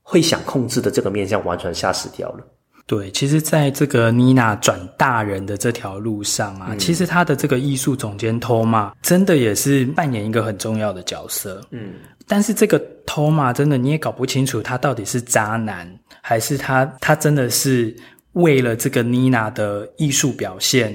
[0.00, 2.46] 会想控制的这个面向完全吓死掉了。
[2.86, 11.62] 对，其实，在这个妮娜转大人的这条路上啊，嗯、其实她的这个艺术总监托马真的也是扮演一个很重要的角色。
[11.70, 11.94] 嗯，
[12.28, 17.96] 但是这个托马真的你也搞不清楚他到底是渣男，还是他他真的是
[18.32, 20.94] 为了这个妮娜的艺术表现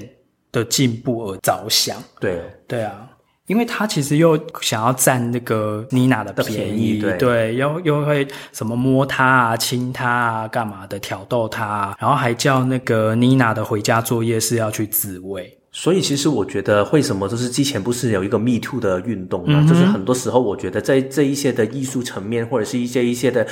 [0.52, 2.00] 的进步而着想。
[2.20, 3.09] 对，对啊。
[3.50, 15.58] 因为他其实又想要占那个妮娜的便宜，便宜对，又又会什么摸她啊、亲她啊、干嘛的挑逗她啊，然后还叫那个妮娜的回家作业是要去自慰。
[15.72, 19.60] 所以其实我觉得，为什么就是之前不是有一个 Me Too 的运动嘛？
[19.60, 23.44] 嗯、就是很多时候我觉得在这一些的艺术层面，或者是一些一些的。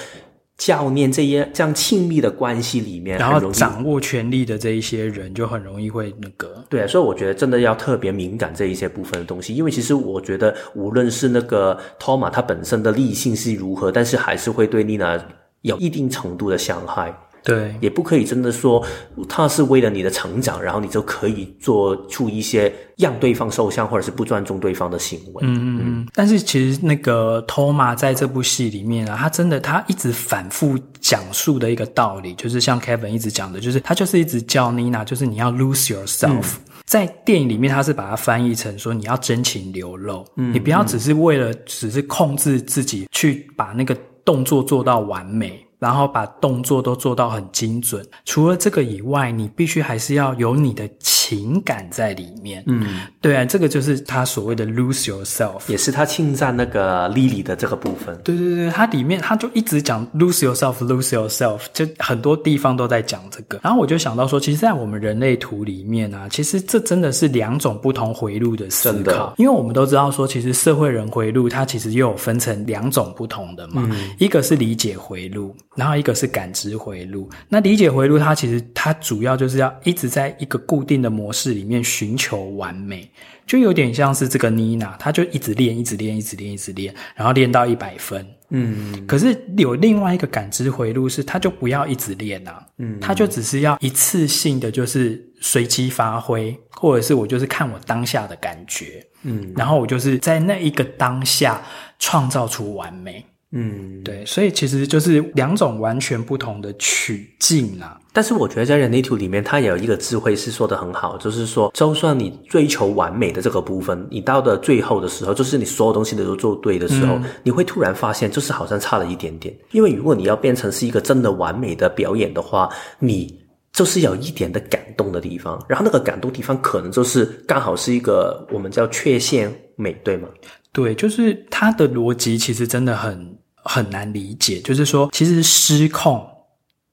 [0.59, 6.63] 教练这些这样亲密的关系里面，然后掌握权力的这一些人就很容易会那个。
[6.69, 15.21] 对啊，所以我觉得真的要特别敏感这一些部分的东西，因为其实我觉得无论是那个 Toma 他本身的立性是如何，但是还是会对 Nina
[15.63, 17.17] 有一定程度的伤害。
[17.43, 18.85] 对，也不可以真的说
[19.29, 25.43] 他是为了你的成长，然后你就可以做出一些让对方受伤或者是不尊重对方的行为。
[25.43, 26.09] 嗯嗯嗯。
[26.15, 36.57] 但是其实那个托马在这部戏里面啊，他真的他一直反复讲述的一个道理，就是像 Kevin 一直讲的，就是他就是一直叫 Nina，就是你要 lose yourself。
[36.57, 36.63] 嗯。
[36.85, 45.63] 在电影里面，他是把它翻译成说你要真情流露，嗯，你不要只是为了只是控制自己去把那个动作做到完美。
[45.79, 48.07] 然后把动作都做到很精准。
[48.25, 50.89] 除了这个以外，你必须还是要有你的
[51.29, 52.65] 情感在里面。
[52.67, 58.19] 嗯，对啊，这个就是他所谓的 lose yourself，也是他侵占那个 Lily 的这个部分。
[58.25, 63.61] 对对对，他里面他就一直讲 lose yourself，lose yourself，就很多地方都在讲这个。
[63.63, 69.35] 然后我就想到说，其实，在我们人类图里面啊，其实这真的是两种不同回路的思考。
[69.37, 75.55] 因为我们都知道说，其实社会人回路它其实又有分成两种不同的嘛，嗯、一个是理解回路。
[75.77, 83.09] 然后一个是感知回路，那理解回路，它其实它主要就是要一直在一个固定的模式里面寻求完美，
[83.47, 88.25] 就有点像是这个妮娜，她就一直练，一直练，一直练，一直练，然后练到一百分。
[88.51, 101.61] 嗯，可是有另外一个感知回路是，他就不要一直练啊，嗯，他就只是要一次性的就是随机发挥，或者是我就是看我当下的感觉，嗯，然后我就是在那一个当下
[101.99, 103.25] 创造出完美。
[103.51, 107.99] 嗯，对，所以其实就是两种完全不同的取径啊。
[108.13, 119.57] 但是我觉得在人类图里面，它也有一个智慧是说的很好，就是说，就算你追求完美的这个部分，你到的最后的时候，就是你所有东西都做对的时候，嗯、你会突然发现，就是好像差了一点点。
[119.71, 122.69] 因为如果你要变成是一个真的完美的表演的话，
[122.99, 123.35] 你
[123.73, 130.29] 就是有一点的感动的地方，然后那个感动地方可能就是刚好是一个我们叫缺陷美，对吗？
[130.73, 134.61] 对，就是他的逻辑其实真的很很难理解。
[134.61, 136.23] 就是说，其实失控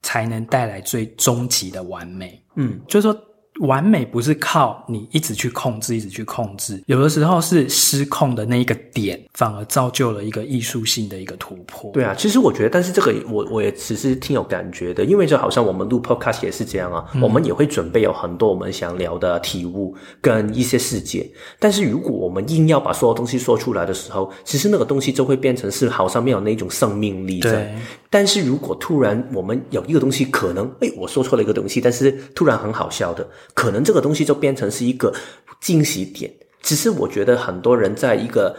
[0.02, 2.42] 才能带来最终极的完美。
[2.56, 3.22] 嗯，就是说。
[3.62, 11.92] 完美不是靠你一直去控制，一直去控制，有的时候是失控的那一个点，反而造就了一个艺术性的一个突破。
[11.94, 21.26] 对啊，其实我觉得，但是这个我我也其实挺有感觉的，因为就好像我们录 podcast 也是这样啊，嗯、我们也会准备有很多我们想聊的体悟跟一些事件，
[21.58, 27.74] 但是如果我们硬要把所有东西说出来的时候，其实那个东西就会变成是好像没有那种生命力在。
[28.16, 28.20] 对。
[28.20, 33.28] 但是如果突然我们有一个东西，可能诶我说错了一个东西，但是突然很好笑的。
[33.54, 35.14] 可能这个东西就变成是一个
[35.60, 36.34] 惊喜点。
[36.62, 38.56] 只是我觉得很多人在一个，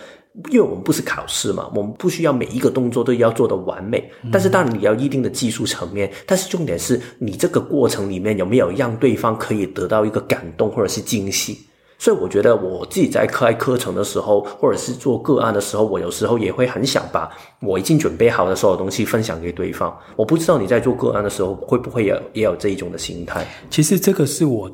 [0.50, 4.08] 因为我们不是考试嘛，我们不需要每一个动作都要做的完美。
[4.30, 11.58] 但是当然你要一定的技术层面，但是重点是你这个过程里面有没有让对方可以得到一个感动或者是惊喜。
[11.98, 17.30] 所以我觉得我自己在开课程的时候，或者是做个案的时候，我有时候也会很想把
[17.60, 19.96] 我已经准备好的所有东西分享给对方。
[20.16, 23.46] 我不知道你在做个案的时候会不会有也有这一种的心态。
[23.70, 24.70] 其实这个是我。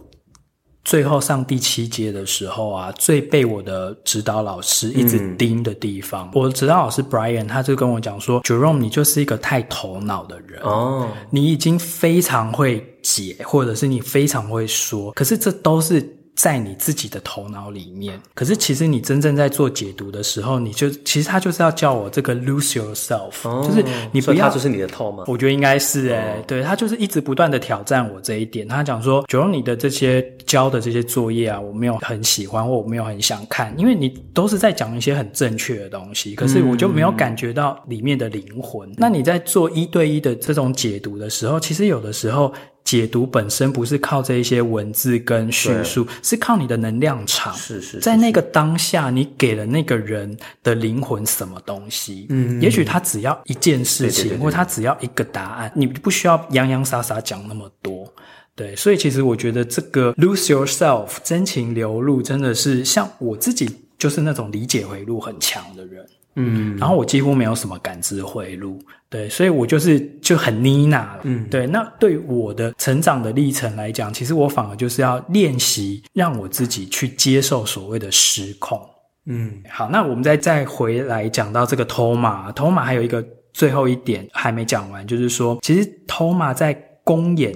[0.84, 16.04] 最后上第七节的时候啊，最被我的指导老师一直盯的地方，嗯、我的指导老师 Brian 他就跟我讲说，Jerome 你就是一个太头脑的人哦，你已经非常会解，或者是你非常会说，可是这都是。
[16.34, 25.24] 在你自己的头脑里面，可是其实你真正在做解读的时候，你就其实他就是要叫我这个 lose yourself，哦，就是你不要，他就是你的套吗？
[25.26, 28.66] 我觉得应该是诶、欸哦、对，他就是一直不断的挑战我这一点。
[28.66, 38.88] 他讲说，假如你的这些教的这些作业啊，我没有很喜欢，或我没有很想看，因为你都是在讲一些很正确的东西，可是我就没有感觉到里面的灵魂。
[38.90, 42.52] 嗯、那你在做一对一的这种解读的时候，其实有的时候。
[42.84, 47.54] 解读本身不是靠这一些文字跟叙述，是靠你的能量场。
[47.54, 52.26] 是是，是，在那个当下，你给了那个人的灵魂什么东西？
[52.30, 58.12] 嗯，也许他只要一件事情，或他只要一个答案，你不需要洋洋洒洒讲那么多。
[58.54, 66.06] 对，所以其实我觉得这个 lose yourself 真情流露，真的是像我自己就是那种理解回路很强的人。
[66.34, 68.78] 嗯，然后我几乎没有什么感知回路，
[69.12, 71.20] 对，所以我就是就很妮娜了。
[71.24, 78.80] 嗯，对，那对我的成长的历程来讲，其实我反而就是要练习让我自己去接受所谓的失控。
[79.26, 86.72] 嗯，好，那我们再再回来讲到这个托马，托马还有一个最后一点还没讲完，就是说，其实托马在
[87.04, 87.54] 公演。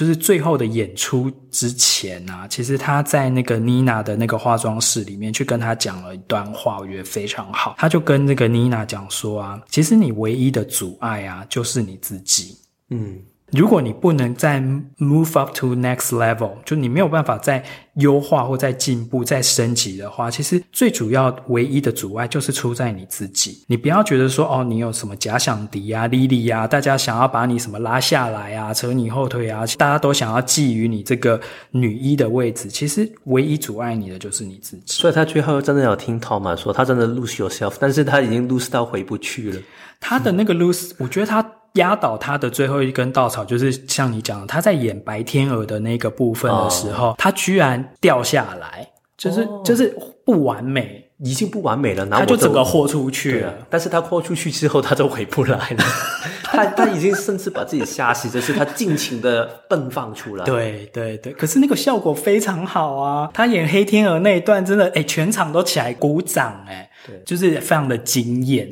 [0.00, 7.74] 就是最后的演出之前啊，其实他在那个妮娜的那个化妆室里面去跟他讲了一段话，我觉得非常好。
[7.76, 12.56] 他就跟那个妮娜讲说啊，其实你唯一的阻碍啊，就是你自己。
[12.88, 13.18] 嗯。
[13.52, 14.60] 如果你不能再
[14.98, 17.62] move up to next level，就你没有办法再
[17.94, 23.64] 优化或再进步、再升级的话，其实最主要、唯一的阻碍就是出在你自己。
[23.66, 31.40] 你不要觉得说哦，你有什么假想敌啊、莉莉啊，大家想要把你什么拉下来啊、扯你后腿啊，大家都想要觊觎你这个
[31.72, 32.68] 女一的位置。
[32.68, 34.82] 其实唯一阻碍你的就是你自己。
[34.86, 39.60] 所以他最后真的有听 Thomas 说，他真的 lose yourself，但是他已经 lose 到回不去了。
[39.98, 41.44] 他的那个 lose，我觉得他。
[41.74, 53.54] 压倒他的最后一根稻草，就是像你讲的，他在演白天鹅的那个部分的时候，哦、他居然掉下来，就是、哦、就是不完美，已经不完美了，然后他就整个豁出去了。
[53.68, 55.84] 但是他豁出去之后，他就回不来了。
[56.52, 60.44] 他他已经甚至把自己吓死，就是他尽情的奔放出来。
[60.44, 63.30] 对对对，可是那个效果非常好啊！
[63.32, 68.68] 他演黑天鹅那一段，真的哎，全场都起来鼓掌哎，对，就是非常的惊艳。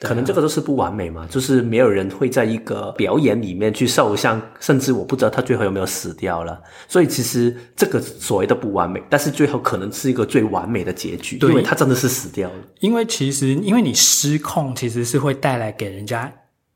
[0.00, 6.60] 可能这个都是不完美嘛，就是没有人会在一个表演里面去受伤，甚至我不知道他最后有没有死掉了。
[6.86, 12.56] 所以其实这个所谓的不完美，但是最后可能是一个最完美的结局，对，因为他真的是死掉了。
[12.80, 16.32] 因为其实，因为你失控，其实是会带来给人家。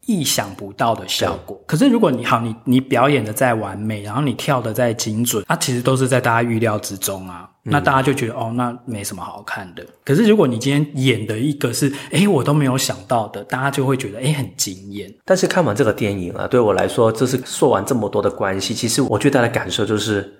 [0.06, 1.62] 意想不到的效果。
[1.64, 7.48] 可是如果你好，你你表演的再完美，然后你跳的再精准，啊，其实都是在大家预料之中啊。
[7.62, 9.84] 那大家就觉得哦，那没什么好看的。
[10.04, 15.12] 可是如果你今天演的一个是，诶，我都没有想到的，大家就会觉得诶，很惊艳。
[15.24, 20.32] 但是看完这个电影啊，对我来说，这是说完这么多的关系，其实我最大的感受就是。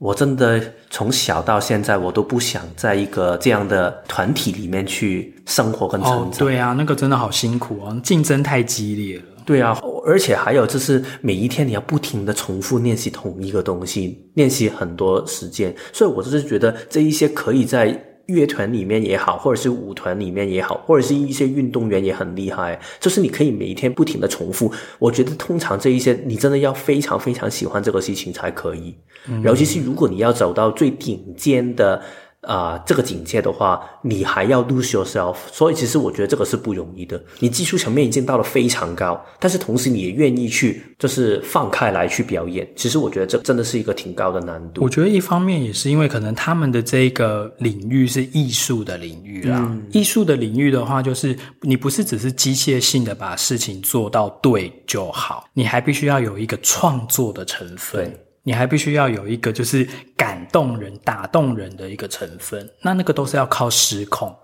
[0.00, 0.58] 我真的
[0.88, 6.22] 从小到现在，我都不想在一个这样的团体里面去生活跟成长。
[6.22, 9.24] 哦，对啊，那个真的好辛苦哦，竞争太激烈了。
[9.50, 9.76] 对啊，
[10.06, 15.74] 而且还有就是每一天你要不停的重复练习同一个东西，练习很多时间。
[15.92, 18.06] 所以我就是觉得这一些可以在。
[18.26, 24.72] 乐团里面也好，或者是舞团里面也好，或者是一些运动员也很厉害，就是你可以每一天不停的重复。
[25.00, 28.94] 我觉得通常这一些你真的要非常非常喜欢这个事情才可以。
[29.26, 32.00] 嗯，尤其是如果你要走到最顶尖的
[32.42, 37.22] 啊、呃，这个境界的话，你还要 lose yourself，所以其实我觉得这个是不容易的。
[37.38, 44.82] 你技术层面已经到了非常高，但是同时你也愿意去就是放开来去表演，其实我觉得这真的是一个挺高的难度。
[44.82, 58.10] 我觉得一方面也是因为可能他们的这个领域是艺术的领域啦，嗯、艺术的领域的话，就是你不是只是机械性的把事情做到对就好，你还必须要有一个创作的成分。
[58.50, 59.86] 你还必须要有一个就是
[60.16, 64.34] 感动人、打动人的一个成分，那那个都是要靠失控。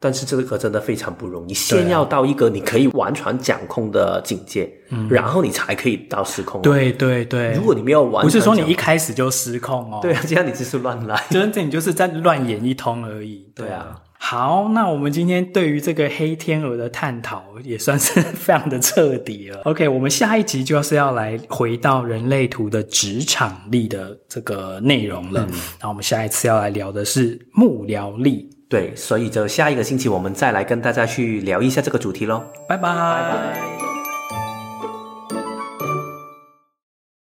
[0.00, 6.62] 但是这个真的非常不容易，先要到一个你可以完全掌控的境界，嗯，然后你才可以到失控。
[6.62, 9.98] 对对对，如果你没有完，不是说你一开始就失控哦。
[10.00, 13.52] 对啊，这样你只是乱来， 真正你就是在乱演一通而已。
[13.54, 14.00] 对啊。
[14.24, 19.60] 好，那我们今天对于这个黑天鹅的探讨也算是 非常的彻底了。
[19.64, 25.44] OK，我们下一集就是要来回到人类图的职场力的这个内容了。
[25.50, 28.48] 嗯，那我们下一次要来聊的是幕僚力。
[28.68, 32.44] 对，所以就下一个星期我们再来跟大家去聊一下这个主题喽。
[32.68, 32.88] 拜拜。
[32.88, 33.81] 拜拜。